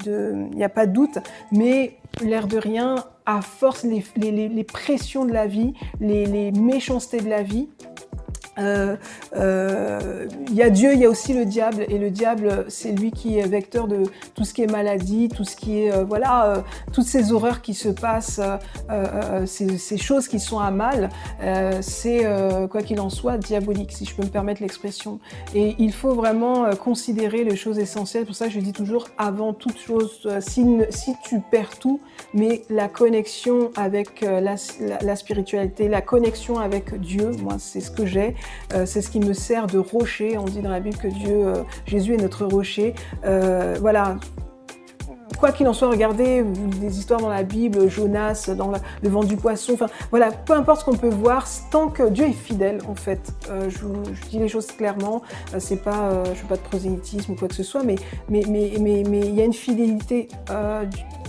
a 0.62 0.69
pas 0.69 0.85
doute, 0.85 1.16
mais 1.52 1.97
l'air 2.23 2.47
de 2.47 2.59
rien, 2.59 2.97
à 3.25 3.40
force 3.40 3.83
les, 3.83 4.64
pressions 4.64 5.25
de 5.25 5.33
la 5.33 5.47
vie, 5.47 5.73
les, 6.00 6.52
méchancetés 6.52 7.23
de 7.23 7.31
la 7.31 7.43
vie, 7.43 7.71
euh, 8.58 8.96
euh, 9.36 10.26
il 10.48 10.54
y 10.54 10.62
a 10.62 10.70
Dieu, 10.70 10.92
il 10.94 11.00
y 11.00 11.04
a 11.04 11.10
aussi 11.10 11.34
le 11.34 11.44
diable, 11.44 11.84
et 11.88 11.98
le 11.98 12.10
diable, 12.10 12.64
c'est 12.68 12.92
lui 12.92 13.10
qui 13.10 13.38
est 13.38 13.46
vecteur 13.46 13.86
de 13.86 14.04
tout 14.34 14.44
ce 14.44 14.54
qui 14.54 14.62
est 14.62 14.70
maladie, 14.70 15.28
tout 15.28 15.44
ce 15.44 15.56
qui 15.56 15.80
est, 15.80 15.92
euh, 15.92 16.04
voilà, 16.04 16.64
toutes 16.92 17.06
ces 17.06 17.32
horreurs 17.32 17.60
qui 17.62 17.75
se 17.75 17.88
passent, 17.88 18.40
ces, 19.46 19.78
ces, 19.78 19.96
choses 19.96 20.28
qui 20.28 20.40
sont 20.40 20.58
à 20.58 20.70
mal, 20.70 21.10
c'est, 21.80 22.26
quoi 22.70 22.82
qu'il 22.82 23.00
en 23.00 23.10
soit, 23.10 23.38
diabolique, 23.38 23.92
si 23.92 24.04
je 24.04 24.14
peux 24.14 24.22
me 24.22 24.28
permettre 24.28 24.62
l'expression. 24.62 25.18
Et 25.54 25.75
il 25.78 25.92
faut 25.92 26.14
vraiment 26.14 26.70
considérer 26.76 27.44
les 27.44 27.56
choses 27.56 27.78
essentielles, 27.78 28.25
pour 28.25 28.34
ça 28.34 28.48
je 28.48 28.60
dis 28.60 28.72
toujours, 28.72 29.08
avant 29.18 29.52
toute 29.52 29.78
chose, 29.78 30.28
si, 30.40 30.64
si 30.90 31.12
tu 31.25 31.40
perds 31.50 31.78
tout, 31.78 32.00
mais 32.34 32.62
la 32.71 32.88
connexion 32.88 33.71
avec 33.76 34.21
la, 34.23 34.56
la 35.02 35.16
spiritualité, 35.16 35.88
la 35.88 36.00
connexion 36.00 36.58
avec 36.58 36.99
Dieu, 37.00 37.32
moi 37.42 37.56
c'est 37.58 37.80
ce 37.80 37.90
que 37.90 38.06
j'ai, 38.06 38.28
euh, 38.28 38.46
c'est 38.85 39.00
ce 39.00 39.11
qui 39.11 39.21
me 39.21 39.32
sert 39.32 39.67
de 39.67 39.78
rocher. 39.78 40.39
On 40.39 40.45
dit 40.45 40.61
dans 40.61 40.71
la 40.71 40.80
Bible 40.80 40.97
que 40.97 41.09
Dieu, 41.09 41.47
euh, 41.47 41.63
Jésus 41.87 42.15
est 42.15 42.19
notre 42.19 42.47
rocher. 42.47 42.95
Euh, 43.25 43.76
voilà, 43.80 44.17
quoi 45.38 45.52
qu'il 45.52 45.66
en 45.68 45.72
soit, 45.72 45.88
regardez 45.88 46.42
des 46.42 46.99
histoires 46.99 47.20
dans 47.20 47.28
la 47.28 47.42
Bible, 47.42 47.88
Jonas, 47.88 48.50
dans 48.56 48.70
le 48.70 49.08
vent 49.08 49.25
du 49.25 49.36
poisson, 49.36 49.75
enfin 49.75 49.86
voilà, 50.10 50.30
peu 50.30 50.52
importe 50.54 50.80
ce 50.80 50.84
qu'on 50.84 50.96
peut 50.96 51.08
voir, 51.08 51.46
tant 51.70 51.88
que 51.88 52.08
Dieu 52.08 52.26
est 52.26 52.32
fidèle 52.32 52.78
en 52.88 52.94
fait. 52.94 53.32
je, 53.68 54.28
dis 54.28 54.38
les 54.38 54.49
choses 54.49 54.66
clairement, 54.66 55.22
c'est 55.58 55.82
pas, 55.82 56.25
je 56.25 56.34
fais 56.34 56.46
pas 56.46 56.56
de 56.56 56.62
prosélytisme 56.62 57.32
ou 57.32 57.34
quoi 57.34 57.49
que 57.49 57.54
ce 57.54 57.62
soit, 57.62 57.82
mais 57.82 57.96
mais 58.28 58.42
mais 58.49 58.72
mais 58.80 59.02
mais 59.08 59.20
il 59.20 59.34
y 59.34 59.40
a 59.40 59.44
une 59.44 59.52
fidélité 59.52 60.28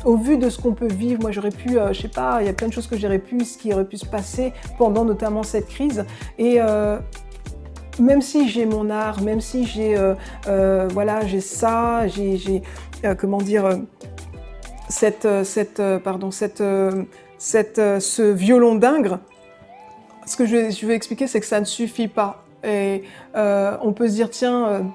au 0.06 0.16
vu 0.16 0.38
de 0.38 0.50
ce 0.50 0.60
qu'on 0.62 0.74
peut 0.74 0.88
vivre. 0.88 1.22
Moi 1.22 1.32
j'aurais 1.32 1.52
pu, 1.52 1.78
je 1.92 2.02
sais 2.02 2.08
pas, 2.08 2.42
il 2.42 2.48
y 2.48 2.50
a 2.50 2.54
plein 2.54 2.68
de 2.68 2.74
choses 2.74 2.88
que 2.88 2.98
j'aurais 2.98 3.20
pu, 3.20 3.44
ce 3.46 3.58
qui 3.58 3.74
aurait 3.74 3.86
pu 3.86 3.98
se 3.98 4.06
passer 4.06 4.54
pendant 4.78 5.06
notamment 5.06 5.44
cette 5.44 5.68
crise 5.68 6.06
et 6.38 6.60
même 8.00 8.22
si 8.22 8.50
j'ai 8.50 8.66
mon 8.66 8.90
art, 8.90 9.22
même 9.22 9.42
si 9.42 9.66
j'ai 9.66 9.98
euh, 9.98 10.14
euh, 10.48 10.88
voilà, 10.92 11.26
j'ai 11.26 11.42
ça, 11.42 12.08
j'ai 12.08 12.36
euh, 12.36 12.60
comment 13.18 13.38
dire 13.38 13.70
cette 14.90 15.28
cette 15.44 15.82
pardon 16.04 16.32
cette 16.32 16.64
cette 17.38 18.00
ce 18.00 18.22
violon 18.22 18.76
d'ingre. 18.76 19.20
Ce 20.26 20.36
que 20.36 20.46
je, 20.46 20.70
je 20.72 20.86
vais 20.86 20.96
expliquer, 20.96 21.28
c'est 21.28 21.40
que 21.40 21.46
ça 21.46 21.60
ne 21.60 21.66
suffit 21.66 22.08
pas. 22.08 22.44
Et 22.64 23.04
on 23.36 23.94
peut 23.94 24.08
se 24.08 24.14
dire 24.14 24.30
tiens 24.30 24.92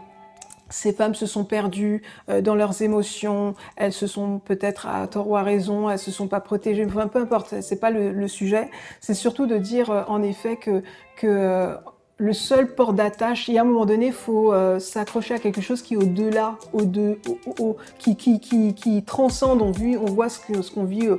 ces 0.69 0.95
femmes 0.95 1.15
se 1.15 1.27
sont 1.27 1.45
perdues 1.45 2.03
dans 2.41 2.55
leurs 2.55 2.81
émotions, 2.81 3.55
elles 3.77 3.93
se 3.93 4.07
sont 4.07 4.39
peut-être 4.39 4.87
à 4.87 5.07
tort 5.07 5.29
ou 5.29 5.37
à 5.37 5.43
raison, 5.43 5.91
elles 5.91 5.99
se 5.99 6.11
sont 6.11 6.29
pas 6.29 6.41
protégées, 6.41 6.87
enfin, 6.87 7.09
peu 7.09 7.19
importe, 7.19 7.61
c'est 7.61 7.79
pas 7.79 7.91
le, 7.91 8.27
sujet. 8.27 8.71
C'est 9.01 9.13
surtout 9.13 9.47
de 9.47 9.59
dire 9.59 10.07
en 10.09 10.23
effet 10.23 10.57
que 10.57 11.77
le 12.19 12.33
seul 12.33 12.75
port 12.75 12.93
d'attache. 12.93 13.49
Et 13.49 13.59
à 13.59 13.63
un 13.63 13.65
moment 13.65 13.87
donné, 13.87 14.07
il 14.07 14.13
faut 14.13 14.53
euh, 14.53 14.79
s'accrocher 14.79 15.35
à 15.35 15.39
quelque 15.39 15.61
chose 15.61 15.83
qui 15.83 15.95
est 15.95 15.97
au-delà, 15.97 16.57
au 16.73 17.77
qui, 17.99 19.03
transcende. 19.05 19.63
On, 19.63 19.71
vit, 19.71 19.97
on 19.97 20.07
voit 20.07 20.29
ce 20.29 20.41
qu'on 20.71 20.85
vit 20.85 21.09
euh, 21.09 21.17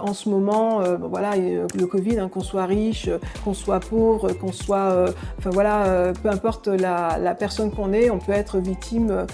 en 0.00 0.12
ce 0.12 0.28
moment. 0.28 0.80
Euh, 0.80 0.96
voilà, 0.96 1.36
le 1.36 1.86
Covid, 1.86 2.18
hein, 2.18 2.28
qu'on 2.28 2.40
soit 2.40 2.66
riche, 2.66 3.08
qu'on 3.44 3.54
soit 3.54 3.80
pauvre, 3.80 4.32
qu'on 4.32 4.52
soit, 4.52 5.06
enfin 5.38 5.50
voilà, 5.50 6.12
peu 6.22 6.28
importe 6.28 6.68
la, 6.68 7.18
la 7.18 7.34
personne 7.34 7.70
qu'on 7.70 7.92
est, 7.92 8.10
on 8.10 8.18
peut 8.18 8.32
être 8.32 8.58
victime, 8.58 9.26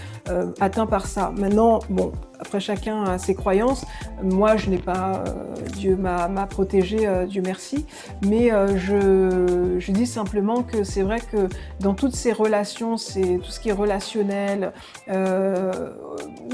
atteint 0.60 0.86
par 0.86 1.06
ça. 1.06 1.32
Maintenant, 1.36 1.80
bon, 1.88 2.12
après, 2.40 2.61
chacun 2.61 3.05
a 3.05 3.18
ses 3.18 3.35
croyances. 3.35 3.85
Moi, 4.22 4.57
je 4.57 4.70
n'ai 4.70 4.79
pas, 4.79 5.25
euh, 5.27 5.55
Dieu 5.77 5.96
m'a 5.96 6.29
protégé, 6.46 7.07
euh, 7.07 7.27
Dieu 7.27 7.42
merci. 7.44 7.87
Mais 8.27 8.53
euh, 8.53 8.77
je, 8.77 9.79
je, 9.79 9.92
dis 9.92 10.07
simplement 10.07 10.62
que 10.62 10.85
c'est 10.85 11.03
vrai 11.03 11.18
que 11.20 11.49
dans 11.81 11.94
toutes 11.94 12.14
ces 12.14 12.33
relations, 12.33 12.96
c'est 12.96 13.38
tout 13.38 13.51
ce 13.51 13.61
qui 13.61 13.70
est 13.70 13.72
relationnel, 13.72 14.72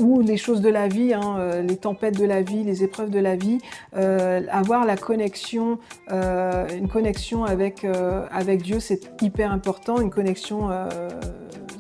ou 0.01 0.21
les 0.21 0.37
choses 0.37 0.61
de 0.61 0.69
la 0.69 0.89
vie, 0.89 1.15
hein, 1.15 1.63
les 1.63 1.77
tempêtes 1.77 2.19
de 2.19 2.25
la 2.25 2.43
vie, 2.43 2.63
les 2.63 2.85
épreuves 2.85 3.11
de 3.11 3.19
la 3.19 3.37
vie, 3.37 3.59
avoir 3.93 4.85
la 4.85 4.97
connexion, 4.97 5.79
une 6.11 6.89
connexion 6.89 7.45
avec, 7.45 7.85
avec 8.31 8.63
Dieu, 8.63 8.81
c'est 8.81 9.23
hyper 9.23 9.51
important, 9.51 10.01
une 10.01 10.11
connexion 10.11 10.71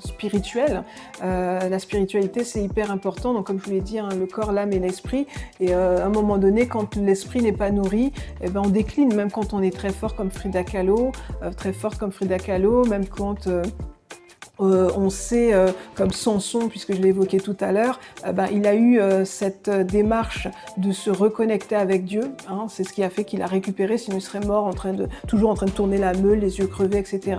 spirituelle. 0.05 0.85
La 1.22 1.78
spiritualité, 1.78 2.44
c'est 2.44 2.62
hyper 2.62 2.90
important. 2.90 3.32
Donc, 3.32 3.46
comme 3.46 3.58
je 3.58 3.64
vous 3.64 3.70
l'ai 3.70 3.80
dit, 3.80 3.92
Hein, 4.02 4.08
le 4.18 4.26
corps, 4.26 4.52
l'âme 4.52 4.72
et 4.72 4.78
l'esprit. 4.78 5.26
Et 5.61 5.74
euh, 5.74 5.98
à 5.98 6.06
un 6.06 6.08
moment 6.08 6.38
donné, 6.38 6.66
quand 6.66 6.96
l'esprit 6.96 7.42
n'est 7.42 7.52
pas 7.52 7.70
nourri, 7.70 8.12
eh 8.40 8.48
ben, 8.48 8.62
on 8.64 8.68
décline, 8.68 9.14
même 9.14 9.30
quand 9.30 9.54
on 9.54 9.62
est 9.62 9.74
très 9.74 9.90
fort 9.90 10.14
comme 10.14 10.30
Frida 10.30 10.64
Kahlo, 10.64 11.12
euh, 11.42 11.50
très 11.50 11.72
forte 11.72 11.98
comme 11.98 12.12
Frida 12.12 12.38
Kahlo, 12.38 12.85
même 12.87 13.06
quand... 13.06 13.48
Euh, 14.61 14.91
on 14.97 15.09
sait, 15.09 15.55
euh, 15.55 15.69
comme 15.95 16.12
Samson, 16.12 16.69
puisque 16.69 16.95
je 16.95 17.01
l'ai 17.01 17.09
évoqué 17.09 17.41
tout 17.41 17.57
à 17.61 17.73
l'heure, 17.73 17.99
euh, 18.27 18.33
ben, 18.33 18.49
il 18.53 18.67
a 18.67 18.75
eu 18.75 19.01
cette 19.25 19.71
démarche 19.71 20.49
de 20.77 20.93
se 20.93 21.11
reconnecter 21.11 21.75
avec 21.75 22.05
Dieu. 22.05 22.23
Hein. 22.49 22.67
c'est 22.69 22.85
ce 22.85 22.93
qui 22.93 23.03
a 23.03 23.11
fait 23.11 23.25
qu'il 23.25 23.43
a 23.43 23.47
récupéré, 23.47 23.99
sinon 23.99 24.19
il 24.19 24.21
serait 24.21 24.41
mort 24.41 24.65
en 24.65 24.73
train 24.73 24.93
de, 24.93 25.09
toujours 25.27 25.51
en 25.51 25.55
train 25.55 25.67
de 25.67 25.73
tourner 25.73 25.99
la 25.99 26.12
meule, 26.12 26.41
les 26.41 26.59
yeux 26.59 26.67
crevés, 26.67 26.99
etc. 26.99 27.37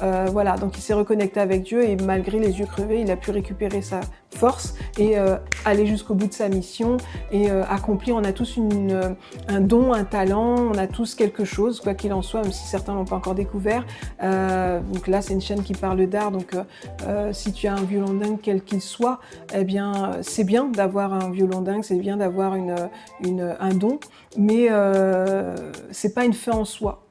voilà, 0.00 0.56
donc 0.56 0.76
il 0.78 0.80
s'est 0.80 0.94
reconnecté 0.94 1.40
avec 1.40 1.62
Dieu 1.62 1.84
et 1.84 1.96
malgré 1.96 2.38
les 2.38 2.60
yeux 2.60 2.66
crevés, 2.66 3.00
il 3.00 3.10
a 3.10 3.16
pu 3.16 3.30
récupérer 3.30 3.82
sa 3.82 4.00
force 4.30 4.74
et 4.98 5.16
aller 5.64 5.86
jusqu'au 5.86 6.14
bout 6.14 6.26
de 6.26 6.32
sa 6.32 6.48
mission 6.48 6.96
et 7.30 7.50
accomplir. 7.50 8.16
On 8.16 8.24
a 8.24 8.32
tous 8.32 8.56
une, 8.56 9.16
un 9.48 9.60
don, 9.60 9.92
un 9.92 10.04
talent, 10.04 10.56
on 10.72 10.78
a 10.78 10.86
tous 10.86 11.14
quelque 11.14 11.44
chose, 11.44 11.80
quoi 11.80 11.94
qu'il 11.94 12.12
en 12.12 12.22
soit, 12.22 12.42
même 12.42 12.52
si 12.52 12.66
certains 12.66 12.94
l'ont 12.94 13.04
pas 13.04 13.16
encore 13.16 13.34
découvert. 13.34 13.84
donc 14.20 15.06
là, 15.06 15.22
c'est 15.22 15.34
une 15.34 15.40
chaîne 15.40 15.62
qui 15.62 15.74
parle 15.74 16.06
d'art, 16.06 16.30
donc 16.30 16.51
euh, 17.06 17.32
si 17.32 17.52
tu 17.52 17.66
as 17.66 17.74
un 17.74 17.82
violon 17.82 18.14
dingue, 18.14 18.38
quel 18.42 18.62
qu'il 18.62 18.80
soit, 18.80 19.20
eh 19.54 19.66
c'est 20.22 20.44
bien 20.44 20.66
d'avoir 20.66 21.12
un 21.12 21.30
violon 21.30 21.62
dingue, 21.62 21.84
c'est 21.84 21.96
bien 21.96 22.16
d'avoir 22.16 22.54
un 22.54 23.74
don, 23.74 23.98
mais 24.36 24.68
euh, 24.70 25.72
c'est 25.90 26.14
pas 26.14 26.24
une 26.24 26.34
fin 26.34 26.52
en 26.52 26.64
soi. 26.64 27.01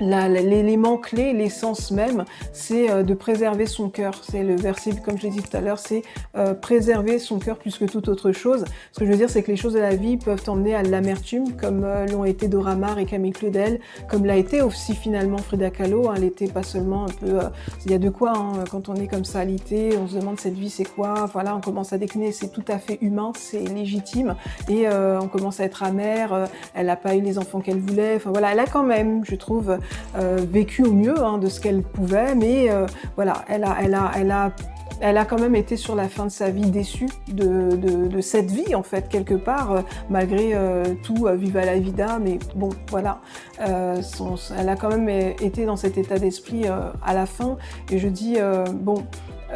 L'élément 0.00 0.96
clé, 0.96 1.32
l'essence 1.32 1.90
même, 1.90 2.24
c'est 2.52 2.90
euh, 2.90 3.02
de 3.02 3.14
préserver 3.14 3.66
son 3.66 3.88
cœur. 3.88 4.20
C'est 4.22 4.42
le 4.42 4.56
verset, 4.56 4.92
comme 5.04 5.18
je 5.18 5.24
l'ai 5.24 5.30
dit 5.30 5.42
tout 5.42 5.56
à 5.56 5.60
l'heure, 5.60 5.78
c'est 5.78 6.02
euh, 6.36 6.54
préserver 6.54 7.18
son 7.18 7.38
cœur 7.38 7.58
plus 7.58 7.78
que 7.78 7.84
toute 7.84 8.08
autre 8.08 8.32
chose. 8.32 8.64
Ce 8.92 9.00
que 9.00 9.06
je 9.06 9.10
veux 9.10 9.16
dire, 9.16 9.30
c'est 9.30 9.42
que 9.42 9.50
les 9.50 9.56
choses 9.56 9.74
de 9.74 9.78
la 9.80 9.94
vie 9.94 10.16
peuvent 10.16 10.42
emmener 10.48 10.74
à 10.74 10.82
l'amertume, 10.82 11.56
comme 11.56 11.84
euh, 11.84 12.06
l'ont 12.06 12.24
été 12.24 12.48
Dora 12.48 12.74
Maar 12.74 12.98
et 12.98 13.06
Camille 13.06 13.32
Claudel, 13.32 13.80
comme 14.08 14.24
l'a 14.24 14.36
été 14.36 14.62
aussi 14.62 14.94
finalement 14.94 15.38
Frida 15.38 15.70
Kahlo. 15.70 16.08
Hein, 16.08 16.14
elle 16.16 16.24
était 16.24 16.48
pas 16.48 16.62
seulement 16.62 17.04
un 17.04 17.12
peu... 17.20 17.38
il 17.84 17.90
y 17.90 17.94
a 17.94 17.98
de 17.98 18.10
quoi, 18.10 18.32
hein, 18.36 18.64
quand 18.70 18.88
on 18.88 18.94
est 18.94 19.06
comme 19.06 19.24
ça 19.24 19.40
alité, 19.40 19.96
on 20.00 20.06
se 20.06 20.16
demande 20.16 20.40
cette 20.40 20.54
vie 20.54 20.70
c'est 20.70 20.84
quoi, 20.84 21.28
voilà, 21.32 21.56
on 21.56 21.60
commence 21.60 21.92
à 21.92 21.98
décliner, 21.98 22.32
c'est 22.32 22.48
tout 22.48 22.64
à 22.68 22.78
fait 22.78 22.98
humain, 23.00 23.32
c'est 23.36 23.60
légitime, 23.60 24.34
et 24.68 24.86
on 24.88 25.28
commence 25.28 25.60
à 25.60 25.64
être 25.64 25.82
amère, 25.82 26.48
elle 26.74 26.86
n'a 26.86 26.96
pas 26.96 27.14
eu 27.14 27.20
les 27.20 27.38
enfants 27.38 27.60
qu'elle 27.60 27.80
voulait, 27.80 28.16
enfin 28.16 28.30
voilà, 28.30 28.52
elle 28.52 28.58
a 28.58 28.66
quand 28.66 28.82
même, 28.82 29.24
je 29.24 29.34
trouve, 29.34 29.70
euh, 29.70 29.78
vécu 30.14 30.84
au 30.84 30.92
mieux 30.92 31.22
hein, 31.22 31.38
de 31.38 31.48
ce 31.48 31.60
qu'elle 31.60 31.82
pouvait, 31.82 32.34
mais 32.34 32.70
euh, 32.70 32.86
voilà, 33.16 33.44
elle 33.48 33.64
a, 33.64 33.76
elle, 33.82 33.94
a, 33.94 34.10
elle, 34.16 34.30
a, 34.30 34.52
elle 35.00 35.16
a 35.16 35.24
quand 35.24 35.38
même 35.38 35.54
été 35.54 35.76
sur 35.76 35.94
la 35.94 36.08
fin 36.08 36.24
de 36.24 36.30
sa 36.30 36.50
vie 36.50 36.70
déçue 36.70 37.08
de, 37.28 37.76
de, 37.76 38.20
cette 38.20 38.50
vie, 38.50 38.74
en 38.74 38.82
fait, 38.82 39.08
quelque 39.08 39.34
part, 39.34 39.72
euh, 39.72 39.80
malgré 40.10 40.54
tout, 41.02 41.28
viva 41.34 41.64
la 41.64 41.78
vida, 41.78 42.18
mais 42.18 42.38
bon, 42.54 42.70
voilà, 42.90 43.20
elle 43.58 44.68
a 44.68 44.76
quand 44.76 44.88
même 44.88 45.08
été 45.08 45.66
dans 45.66 45.76
cet 45.76 45.98
état 45.98 46.18
d'esprit 46.18 46.66
à 46.66 47.14
la 47.14 47.26
fin, 47.26 47.56
et 47.90 47.98
je 47.98 48.08
dis, 48.08 48.36
bon, 48.72 49.04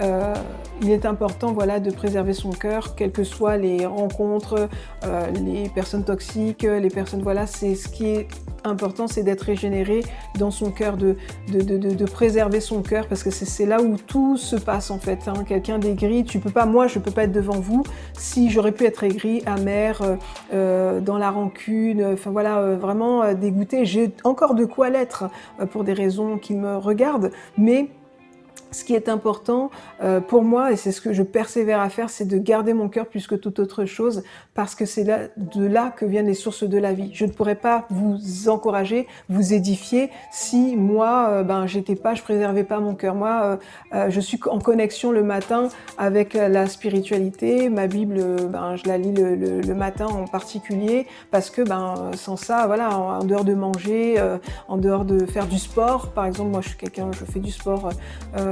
euh, 0.00 0.34
il 0.82 0.90
est 0.90 1.04
important 1.04 1.52
voilà, 1.52 1.80
de 1.80 1.90
préserver 1.90 2.32
son 2.32 2.50
cœur, 2.50 2.94
quelles 2.94 3.12
que 3.12 3.24
soient 3.24 3.56
les 3.56 3.86
rencontres, 3.86 4.68
euh, 5.04 5.30
les 5.44 5.68
personnes 5.68 6.04
toxiques, 6.04 6.62
les 6.62 6.88
personnes... 6.88 7.22
Voilà, 7.22 7.46
c'est 7.46 7.74
ce 7.74 7.88
qui 7.88 8.06
est 8.06 8.28
important, 8.64 9.06
c'est 9.06 9.22
d'être 9.22 9.42
régénéré 9.42 10.02
dans 10.38 10.50
son 10.50 10.70
cœur, 10.70 10.96
de, 10.96 11.16
de, 11.48 11.60
de, 11.60 12.04
préserver 12.04 12.60
son 12.60 12.82
cœur, 12.82 13.06
parce 13.06 13.22
que 13.22 13.30
c'est 13.30 13.66
là 13.66 13.80
où 13.80 13.96
tout 13.96 14.36
se 14.36 14.56
passe 14.56 14.90
en 14.90 14.98
fait. 14.98 15.20
Hein. 15.26 15.44
Quelqu'un 15.46 15.78
d'aigri, 15.78 16.24
tu 16.24 16.38
peux 16.38 16.50
pas, 16.50 16.66
moi 16.66 16.86
je 16.86 16.98
peux 16.98 17.10
pas 17.10 17.24
être 17.24 17.32
devant 17.32 17.58
vous 17.58 17.82
si 18.14 18.50
j'aurais 18.50 18.72
pu 18.72 18.84
être 18.84 19.04
aigri, 19.04 19.42
amer, 19.46 20.00
euh, 20.02 20.16
euh 20.52 21.00
dans 21.00 21.18
la 21.18 21.30
rancune, 21.30 22.04
enfin 22.04 22.30
voilà, 22.30 22.58
euh, 22.58 22.76
vraiment 22.76 23.32
dégoûté. 23.34 23.84
J'ai 23.84 24.12
encore 24.24 24.54
de 24.54 24.64
quoi 24.64 24.90
l'être 24.90 25.24
pour 25.70 25.84
des 25.84 25.92
raisons 25.92 26.38
qui 26.38 26.54
me 26.54 26.76
regardent, 26.76 27.30
mais 27.56 27.88
ce 28.70 28.84
qui 28.84 28.94
est 28.94 29.08
important 29.08 29.70
euh, 30.02 30.20
pour 30.20 30.42
moi, 30.42 30.72
et 30.72 30.76
c'est 30.76 30.92
ce 30.92 31.00
que 31.00 31.12
je 31.12 31.22
persévère 31.22 31.80
à 31.80 31.88
faire, 31.88 32.10
c'est 32.10 32.24
de 32.24 32.38
garder 32.38 32.74
mon 32.74 32.88
cœur 32.88 33.06
plus 33.06 33.26
que 33.26 33.34
toute 33.34 33.58
autre 33.58 33.84
chose, 33.84 34.22
parce 34.54 34.74
que 34.74 34.84
c'est 34.84 35.04
là, 35.04 35.20
de 35.36 35.66
là 35.66 35.92
que 35.96 36.04
viennent 36.04 36.26
les 36.26 36.34
sources 36.34 36.64
de 36.64 36.78
la 36.78 36.92
vie. 36.92 37.10
Je 37.12 37.24
ne 37.24 37.30
pourrais 37.30 37.54
pas 37.56 37.86
vous 37.90 38.48
encourager, 38.48 39.06
vous 39.28 39.54
édifier, 39.54 40.10
si 40.30 40.76
moi, 40.76 41.28
euh, 41.30 41.42
ben, 41.42 41.66
j'étais 41.66 41.96
pas, 41.96 42.14
je 42.14 42.22
préservais 42.22 42.64
pas 42.64 42.80
mon 42.80 42.94
cœur. 42.94 43.14
Moi, 43.14 43.58
euh, 43.94 44.10
je 44.10 44.20
suis 44.20 44.38
en 44.48 44.58
connexion 44.58 45.10
le 45.10 45.22
matin 45.22 45.68
avec 45.98 46.34
la 46.34 46.66
spiritualité. 46.66 47.68
Ma 47.68 47.86
Bible, 47.86 48.22
ben, 48.48 48.76
je 48.76 48.88
la 48.88 48.98
lis 48.98 49.12
le, 49.12 49.34
le, 49.34 49.74
matin 49.74 50.06
en 50.06 50.26
particulier, 50.26 51.06
parce 51.30 51.50
que 51.50 51.62
ben, 51.62 52.10
sans 52.14 52.36
ça, 52.36 52.66
voilà, 52.66 52.96
en, 52.96 53.24
dehors 53.24 53.44
de 53.44 53.54
manger, 53.54 54.16
en 54.68 54.76
dehors 54.76 55.04
de 55.04 55.26
faire 55.26 55.46
du 55.46 55.58
sport, 55.58 56.08
par 56.08 56.26
exemple, 56.26 56.50
moi, 56.50 56.60
je 56.60 56.68
suis 56.68 56.78
quelqu'un, 56.78 57.10
je 57.12 57.24
fais 57.24 57.40
du 57.40 57.50
sport 57.50 57.90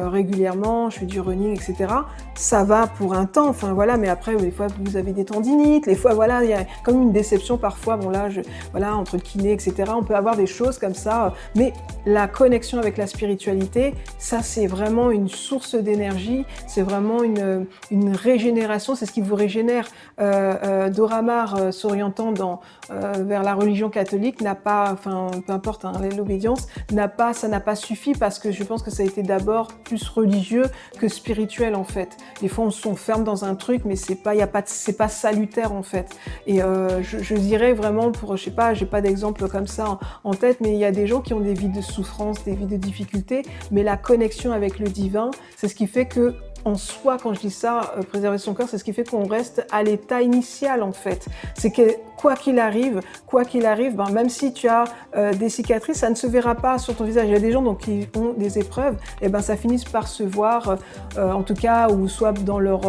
régulièrement, 0.09 0.91
je 0.91 1.01
fais 1.01 1.07
du 1.07 1.21
running, 1.21 1.55
etc. 1.55 1.93
Ça 2.35 2.65
va 2.65 2.87
pour 2.87 3.15
un 3.15 3.27
temps, 3.27 3.49
enfin 3.49 3.73
voilà, 3.73 3.97
mais 3.97 4.09
après, 4.09 4.37
des 4.37 4.51
fois, 4.51 4.67
vous 4.81 4.97
avez 4.97 5.13
des 5.13 5.25
tendinites, 5.25 5.87
les 5.87 5.95
fois, 5.95 6.15
voilà, 6.15 6.45
il 6.45 6.51
y 6.51 6.55
a 6.55 6.65
comme 6.85 7.03
une 7.03 7.13
déception 7.13 7.59
parfois, 7.59 7.97
bon 7.97 8.11
là, 8.11 8.29
voilà, 8.73 8.97
entre 8.97 9.17
le 9.17 9.23
kiné, 9.23 9.53
etc. 9.53 9.93
On 9.95 10.03
peut 10.03 10.15
avoir 10.15 10.37
des 10.37 10.47
choses 10.47 10.79
comme 10.79 10.95
ça, 10.95 11.35
mais 11.55 11.73
la 12.07 12.29
connexion 12.29 12.79
avec 12.79 12.97
la 12.97 13.07
spiritualité, 13.07 13.95
ça, 14.19 14.43
c'est 14.43 14.67
vraiment 14.67 15.11
une 15.11 15.29
source 15.29 15.75
d'énergie, 15.75 16.45
c'est 16.67 16.83
vraiment 16.83 17.23
une, 17.23 17.67
régénération, 18.13 18.95
c'est 18.95 19.07
ce 19.07 19.13
qui 19.13 19.21
vous 19.21 19.35
régénère. 19.35 19.89
Euh, 20.21 20.55
euh, 20.65 20.91
Doramar, 20.91 21.57
euh, 21.57 21.71
s'orientant 21.71 22.33
dans, 22.33 22.61
euh, 22.91 23.13
vers 23.19 23.43
la 23.43 23.55
religion 23.55 23.91
catholique, 23.91 24.41
n'a 24.41 24.55
pas, 24.55 24.91
enfin, 24.93 25.31
peu 25.47 25.53
importe, 25.53 25.85
hein, 25.85 25.93
l'obédience, 26.17 26.69
n'a 26.93 27.09
pas, 27.09 27.33
ça 27.33 27.49
n'a 27.49 27.61
pas 27.61 27.75
suffi 27.75 28.13
parce 28.13 28.39
que 28.39 28.51
je 28.51 28.65
pense 28.65 28.83
que 28.83 28.91
ça 28.91 29.03
a 29.03 29.07
été 29.07 29.23
d'abord 29.23 29.69
plus 29.85 29.98
religieux 30.07 30.67
que 30.99 31.09
spirituel 31.09 31.75
en 31.75 31.85
fait. 31.85 32.17
Des 32.41 32.49
fois 32.49 32.67
on 32.67 32.71
s'enferme 32.71 33.25
dans 33.25 33.45
un 33.45 33.55
truc 33.55 33.83
mais 33.85 33.97
c'est 33.97 34.15
pas 34.15 34.35
y 34.35 34.43
a 34.43 34.47
pas 34.47 34.63
c'est 34.67 34.97
pas 34.97 35.09
salutaire 35.09 35.73
en 35.73 35.83
fait. 35.83 36.17
Et 36.47 36.63
euh, 36.63 37.03
je, 37.03 37.19
je, 37.19 37.35
dirais 37.35 37.73
vraiment 37.73 38.13
pour 38.13 38.37
je 38.37 38.45
sais 38.45 38.51
pas 38.51 38.75
j'ai 38.75 38.87
pas 38.87 39.01
d'exemple 39.01 39.49
comme 39.49 39.67
ça 39.67 39.99
en, 40.25 40.35
tête 40.35 40.61
mais 40.61 40.73
il 40.73 40.79
y 40.79 40.85
a 40.85 40.93
des 40.93 41.07
gens 41.07 41.21
qui 41.21 41.35
ont 41.35 41.41
des 41.41 41.55
vies 41.55 41.69
de 41.69 41.81
souffrance, 41.81 42.45
des 42.45 42.55
vies 42.55 42.67
de 42.67 42.77
difficultés 42.77 43.43
mais 43.71 43.83
la 43.83 43.97
connexion 43.97 44.53
avec 44.53 44.79
le 44.79 44.89
divin 44.89 45.31
c'est 45.57 45.69
ce 45.69 45.75
qui 45.75 45.87
fait 45.87 46.07
que 46.07 46.35
en 46.65 46.77
soi, 46.77 47.17
quand 47.23 47.35
je 47.35 47.41
dis 47.41 47.51
ça, 47.51 47.93
euh, 47.97 48.03
préserver 48.03 48.39
son 48.39 48.55
cœur, 48.55 48.69
c'est 48.69 48.79
ce 48.79 48.85
qui 48.85 48.93
fait 48.93 49.09
qu'on 49.09 49.27
reste 49.27 49.67
à 49.71 49.83
l'état 49.83 50.23
initial 50.23 50.83
en 50.83 50.93
fait. 50.93 51.27
C'est 51.55 51.71
que 51.71 51.95
quoi 52.17 52.35
qu'il 52.35 52.59
arrive, 52.59 53.01
quoi 53.27 53.45
qu'il 53.45 53.67
arrive, 53.67 53.95
ben, 53.97 54.11
même 54.11 54.29
si 54.29 54.53
tu 54.53 54.69
as 54.69 54.85
euh, 55.17 55.33
des 55.33 55.49
cicatrices, 55.49 55.99
ça 55.99 56.11
ne 56.11 56.15
se 56.15 56.27
verra 56.27 56.55
pas 56.55 56.79
sur 56.79 56.95
ton 56.95 57.05
visage. 57.05 57.27
Il 57.27 57.33
y 57.33 57.37
a 57.37 57.41
des 57.41 57.53
gens 57.53 57.63
donc, 57.63 57.81
qui 57.81 58.09
ont 58.17 58.33
des 58.37 58.59
épreuves, 58.59 58.97
et 59.23 59.29
ben 59.29 59.41
ça 59.41 59.57
finit 59.57 59.83
par 59.91 60.09
se 60.09 60.23
voir, 60.23 60.79
euh, 61.17 61.33
en 61.33 61.43
tout 61.43 61.55
cas, 61.55 61.89
ou 61.91 62.09
soit 62.09 62.33
dans 62.33 62.59
leur 62.59 62.81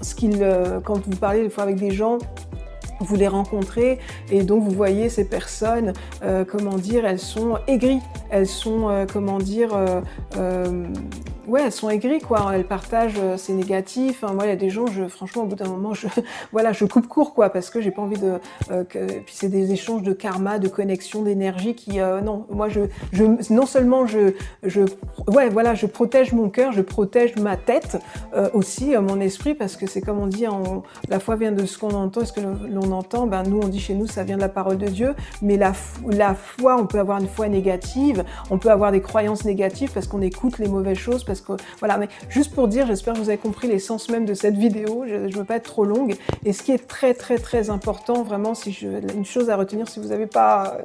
ce 0.00 0.14
qu'ils, 0.14 0.46
quand 0.84 0.98
vous 1.06 1.16
parlez 1.16 1.42
des 1.42 1.50
fois 1.50 1.64
avec 1.64 1.76
des 1.76 1.90
gens 1.90 2.18
vous 3.00 3.16
les 3.16 3.28
rencontrez 3.28 3.98
et 4.30 4.44
donc 4.44 4.62
vous 4.62 4.70
voyez 4.70 5.08
ces 5.08 5.24
personnes, 5.24 5.92
comment 6.48 6.76
dire, 6.76 7.04
elles 7.04 7.18
sont 7.18 7.58
aigries, 7.66 8.00
elles 8.30 8.46
sont, 8.46 9.06
comment 9.12 9.38
dire, 9.38 9.70
ouais, 11.46 11.62
elles 11.64 11.72
sont 11.72 11.90
aigries, 11.90 12.20
quoi. 12.20 12.52
Elles 12.54 12.66
partagent 12.66 13.18
euh, 13.18 13.36
c'est 13.36 13.52
négatif. 13.52 14.22
moi, 14.22 14.44
il 14.44 14.48
y 14.48 14.52
a 14.52 14.56
des 14.56 14.70
gens, 14.70 14.86
je, 14.86 15.06
franchement, 15.06 15.42
au 15.42 15.46
bout 15.46 15.56
d'un 15.56 15.68
moment, 15.68 15.94
je, 15.94 16.06
voilà, 16.52 16.72
je 16.72 16.84
coupe 16.84 17.06
court, 17.06 17.34
quoi, 17.34 17.50
parce 17.50 17.70
que 17.70 17.80
j'ai 17.80 17.90
pas 17.90 18.02
envie 18.02 18.18
de. 18.18 18.38
Euh, 18.70 18.84
que, 18.84 19.06
puis 19.20 19.34
c'est 19.34 19.48
des 19.48 19.72
échanges 19.72 20.02
de 20.02 20.12
karma, 20.12 20.58
de 20.58 20.68
connexion, 20.68 21.22
d'énergie 21.22 21.74
qui, 21.74 22.00
euh, 22.00 22.20
non, 22.20 22.46
moi, 22.50 22.68
je, 22.68 22.80
je, 23.12 23.24
non 23.52 23.66
seulement 23.66 24.06
je, 24.06 24.34
je, 24.62 24.82
ouais, 25.28 25.48
voilà, 25.48 25.74
je 25.74 25.86
protège 25.86 26.32
mon 26.32 26.48
cœur, 26.48 26.72
je 26.72 26.82
protège 26.82 27.36
ma 27.36 27.56
tête 27.56 27.98
aussi, 28.52 28.96
mon 28.96 29.20
esprit, 29.20 29.54
parce 29.54 29.76
que 29.76 29.86
c'est 29.86 30.00
comme 30.00 30.18
on 30.18 30.26
dit, 30.26 30.46
la 31.08 31.20
foi 31.20 31.36
vient 31.36 31.52
de 31.52 31.64
ce 31.66 31.78
qu'on 31.78 31.90
entend, 31.90 32.22
et 32.22 32.26
ce 32.26 32.32
que 32.32 32.40
l'on 32.40 32.92
entend. 32.92 33.26
Ben 33.26 33.42
nous, 33.44 33.60
on 33.60 33.68
dit 33.68 33.80
chez 33.80 33.94
nous, 33.94 34.06
ça 34.06 34.24
vient 34.24 34.36
de 34.36 34.40
la 34.40 34.48
parole 34.48 34.78
de 34.78 34.86
Dieu, 34.86 35.14
mais 35.42 35.56
la, 35.56 35.72
la 36.08 36.34
foi, 36.34 36.76
on 36.76 36.86
peut 36.86 36.98
avoir 36.98 37.20
une 37.20 37.28
foi 37.28 37.48
négative, 37.48 38.24
on 38.50 38.58
peut 38.58 38.70
avoir 38.70 38.92
des 38.92 39.00
croyances 39.00 39.44
négatives 39.44 39.90
parce 39.92 40.06
qu'on 40.06 40.22
écoute 40.22 40.58
les 40.58 40.68
mauvaises 40.68 40.98
choses 40.98 41.24
voilà, 41.78 41.98
mais 41.98 42.08
juste 42.28 42.54
pour 42.54 42.68
dire, 42.68 42.86
j'espère 42.86 43.14
que 43.14 43.18
vous 43.18 43.28
avez 43.28 43.38
compris 43.38 43.68
l'essence 43.68 44.08
même 44.08 44.24
de 44.24 44.34
cette 44.34 44.56
vidéo. 44.56 45.04
Je, 45.06 45.14
ne 45.14 45.32
veux 45.32 45.44
pas 45.44 45.56
être 45.56 45.64
trop 45.64 45.84
longue. 45.84 46.16
Et 46.44 46.52
ce 46.52 46.62
qui 46.62 46.72
est 46.72 46.86
très 46.86 47.14
très 47.14 47.38
très 47.38 47.70
important, 47.70 48.22
vraiment, 48.22 48.54
si 48.54 48.70
une 48.72 49.24
chose 49.24 49.50
à 49.50 49.56
retenir, 49.56 49.88
si 49.88 50.00
vous 50.00 50.08
n'avez 50.08 50.26
pas 50.26 50.78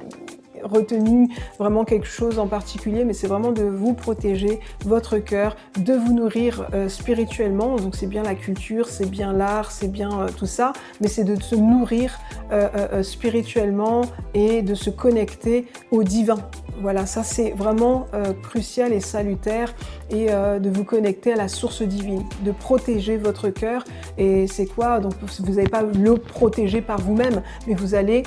retenu 0.64 1.28
vraiment 1.58 1.84
quelque 1.84 2.06
chose 2.06 2.38
en 2.38 2.46
particulier, 2.46 3.04
mais 3.04 3.12
c'est 3.12 3.26
vraiment 3.26 3.52
de 3.52 3.62
vous 3.62 3.94
protéger 3.94 4.60
votre 4.84 5.18
cœur, 5.18 5.56
de 5.78 5.94
vous 5.94 6.12
nourrir 6.12 6.68
euh, 6.74 6.88
spirituellement. 6.88 7.76
Donc 7.76 7.96
c'est 7.96 8.06
bien 8.06 8.22
la 8.22 8.34
culture, 8.34 8.88
c'est 8.88 9.08
bien 9.10 9.32
l'art, 9.32 9.70
c'est 9.70 9.90
bien 9.90 10.10
euh, 10.10 10.28
tout 10.36 10.46
ça, 10.46 10.72
mais 11.00 11.08
c'est 11.08 11.24
de 11.24 11.40
se 11.40 11.54
nourrir 11.54 12.18
euh, 12.52 13.02
spirituellement 13.02 14.02
et 14.34 14.62
de 14.62 14.74
se 14.74 14.90
connecter 14.90 15.66
au 15.90 16.02
divin. 16.02 16.38
Voilà, 16.80 17.06
ça 17.06 17.22
c'est 17.22 17.50
vraiment 17.50 18.06
crucial 18.42 18.92
et 18.92 19.00
salutaire 19.00 19.74
et 20.08 20.28
de 20.28 20.70
vous 20.70 20.84
connecter 20.84 21.34
à 21.34 21.36
la 21.36 21.48
source 21.48 21.82
divine, 21.82 22.24
de 22.42 22.52
protéger 22.52 23.18
votre 23.18 23.50
cœur. 23.50 23.84
Et 24.16 24.46
c'est 24.46 24.66
quoi? 24.66 24.98
Donc 24.98 25.12
vous 25.40 25.54
n'allez 25.54 25.68
pas 25.68 25.82
le 25.82 26.14
protéger 26.14 26.80
par 26.80 26.98
vous-même, 26.98 27.42
mais 27.66 27.74
vous 27.74 27.94
allez 27.94 28.22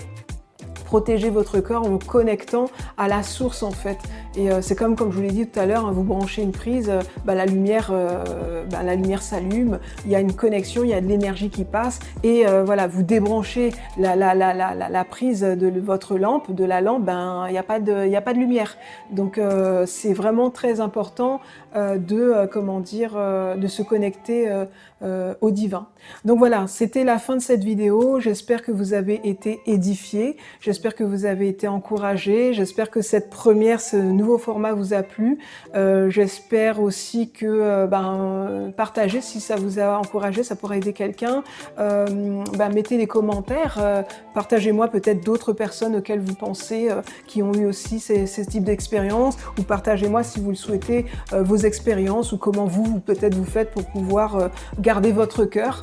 protéger 0.94 1.32
votre 1.32 1.60
corps 1.60 1.90
en 1.90 1.98
connectant 1.98 2.70
à 3.00 3.08
la 3.08 3.24
source 3.24 3.64
en 3.64 3.72
fait. 3.72 3.98
Et 4.36 4.52
euh, 4.52 4.62
c'est 4.62 4.76
comme, 4.76 4.96
comme 4.96 5.12
je 5.12 5.18
vous 5.18 5.22
l'ai 5.22 5.32
dit 5.32 5.48
tout 5.48 5.60
à 5.60 5.66
l'heure, 5.66 5.86
hein, 5.86 5.92
vous 5.92 6.04
branchez 6.04 6.42
une 6.42 6.52
prise, 6.52 6.90
euh, 6.90 7.02
bah, 7.24 7.36
la 7.36 7.46
lumière, 7.46 7.92
euh, 7.92 8.64
bah, 8.70 8.82
la 8.84 8.96
lumière 8.96 9.22
s'allume, 9.22 9.80
il 10.06 10.12
y 10.12 10.16
a 10.16 10.20
une 10.20 10.34
connexion, 10.34 10.84
il 10.84 10.90
y 10.90 10.94
a 10.94 11.02
de 11.02 11.08
l'énergie 11.08 11.50
qui 11.50 11.66
passe, 11.66 12.00
et 12.24 12.46
voilà, 12.66 12.88
vous 12.88 13.04
débranchez 13.04 13.72
la, 13.98 14.16
la, 14.16 14.34
la, 14.34 14.54
la, 14.54 15.06
prise 15.06 15.42
de 15.42 15.80
votre 15.80 16.18
lampe, 16.18 16.52
de 16.52 16.64
la 16.64 16.82
lampe, 16.82 17.04
ben 17.04 17.46
il 17.48 17.52
n'y 17.52 17.58
a 17.58 17.64
pas 17.64 17.80
de, 17.80 18.08
il 18.08 18.16
a 18.16 18.22
pas 18.22 18.34
de 18.34 18.40
lumière. 18.40 18.78
Donc 19.12 19.40
c'est 19.86 20.14
vraiment 20.14 20.50
très 20.50 20.80
important 20.80 21.40
de, 21.76 22.48
comment 22.52 22.80
dire, 22.80 23.12
de 23.58 23.68
se 23.68 23.82
connecter 23.82 24.50
au 25.42 25.52
divin. 25.52 25.88
Donc 26.26 26.40
voilà, 26.40 26.66
c'était 26.68 27.04
la 27.04 27.20
fin 27.20 27.36
de 27.36 27.42
cette 27.42 27.64
vidéo. 27.64 28.20
J'espère 28.20 28.62
que 28.62 28.72
vous 28.72 28.94
avez 28.94 29.22
été 29.28 29.62
édifiés. 29.66 30.38
J'espère 30.60 30.96
que 30.96 31.04
vous 31.04 31.26
avez 31.26 31.48
été 31.48 31.68
encouragés. 31.68 32.54
J'espère 32.54 32.90
que 32.90 33.02
cette 33.02 33.30
première, 33.30 33.80
ce 33.82 33.98
nouveau 33.98 34.23
format 34.38 34.74
vous 34.74 34.94
a 34.94 35.04
plu. 35.04 35.40
J'espère 35.74 36.82
aussi 36.82 37.30
que 37.30 37.86
ben, 37.86 38.72
partagez 38.76 39.22
si 39.22 39.40
ça 39.40 39.56
vous 39.56 39.80
a 39.80 39.98
encouragé, 39.98 40.44
ça 40.44 40.56
pourrait 40.56 40.78
aider 40.78 40.94
quelqu'un. 40.94 41.44
Ben, 41.78 42.70
mettez 42.74 42.98
les 42.98 43.08
commentaires. 43.08 43.80
Partagez-moi 44.34 44.88
peut-être 44.88 45.24
d'autres 45.24 45.54
personnes 45.54 45.96
auxquelles 45.96 46.20
vous 46.20 46.36
pensez 46.36 46.90
euh, 46.90 47.02
qui 47.28 47.44
ont 47.44 47.54
eu 47.54 47.66
aussi 47.66 48.00
ces, 48.00 48.26
types 48.46 48.64
d'expériences 48.64 49.38
ou 49.58 49.64
partagez-moi 49.64 50.24
si 50.24 50.40
vous 50.40 50.50
le 50.50 50.56
souhaitez 50.56 51.06
euh, 51.32 51.44
vos 51.44 51.58
expériences 51.58 52.32
ou 52.32 52.38
comment 52.38 52.66
vous, 52.66 53.00
peut-être 53.00 53.36
vous 53.36 53.46
faites 53.46 53.72
pour 53.72 53.86
pouvoir 53.86 54.36
euh, 54.36 54.48
garder 54.80 55.12
votre 55.12 55.46
cœur. 55.46 55.82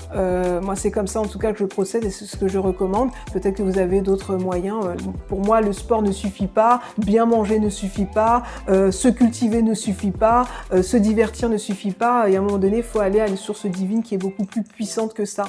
moi 0.62 0.76
c'est 0.76 0.90
comme 0.90 1.06
ça 1.06 1.20
en 1.20 1.26
tout 1.26 1.38
cas 1.38 1.52
que 1.52 1.58
je 1.58 1.64
procède 1.64 2.04
et 2.04 2.10
c'est 2.10 2.24
ce 2.24 2.36
que 2.36 2.48
je 2.48 2.58
recommande. 2.58 3.10
Peut-être 3.32 3.56
que 3.56 3.62
vous 3.62 3.78
avez 3.78 4.00
d'autres 4.00 4.36
moyens. 4.36 4.80
pour 5.28 5.40
moi 5.40 5.60
le 5.60 5.72
sport 5.72 6.02
ne 6.02 6.12
suffit 6.12 6.46
pas, 6.46 6.80
bien 6.98 7.26
manger 7.26 7.58
ne 7.58 7.70
suffit 7.70 8.06
pas, 8.06 8.29
se 8.68 9.08
cultiver 9.08 9.62
ne 9.62 9.74
suffit 9.74 10.10
pas, 10.10 10.46
se 10.82 10.96
divertir 10.96 11.48
ne 11.48 11.56
suffit 11.56 11.92
pas 11.92 12.28
et 12.28 12.36
à 12.36 12.38
un 12.38 12.42
moment 12.42 12.58
donné 12.58 12.78
il 12.78 12.82
faut 12.82 13.00
aller 13.00 13.20
à 13.20 13.28
une 13.28 13.36
source 13.36 13.66
divine 13.66 14.02
qui 14.02 14.14
est 14.14 14.18
beaucoup 14.18 14.44
plus 14.44 14.62
puissante 14.62 15.14
que 15.14 15.24
ça 15.24 15.44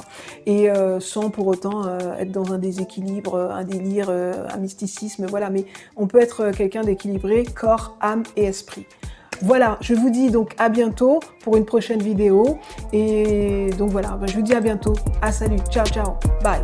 et 0.46 0.70
sans 1.00 1.30
pour 1.30 1.48
autant 1.48 1.98
être 2.20 2.32
dans 2.32 2.54
un 2.54 2.58
déséquilibre, 2.58 3.36
un 3.36 3.64
délire, 3.64 4.10
un 4.10 4.58
mysticisme, 4.58 5.26
voilà, 5.28 5.50
mais 5.50 5.66
on 5.96 6.08
peut 6.08 6.20
être 6.20 6.52
quelqu'un 6.52 6.82
d'équilibré, 6.82 7.44
corps, 7.44 7.98
âme 8.02 8.24
et 8.36 8.46
esprit. 8.46 8.86
Voilà, 9.44 9.78
je 9.82 9.96
vous 9.96 10.12
dis 10.12 10.30
donc 10.30 10.54
à 10.60 10.70
bientôt 10.70 11.20
pour 11.44 11.58
une 11.58 11.66
prochaine 11.66 12.02
vidéo. 12.02 12.60
Et 12.94 13.72
donc 13.78 13.90
voilà, 13.90 14.10
bah, 14.10 14.28
je 14.28 14.36
vous 14.36 14.44
dis 14.44 14.54
à 14.54 14.62
bientôt. 14.62 14.94
À 15.22 15.32
salut, 15.32 15.58
ciao, 15.70 15.86
ciao, 15.86 16.14
bye. 16.44 16.62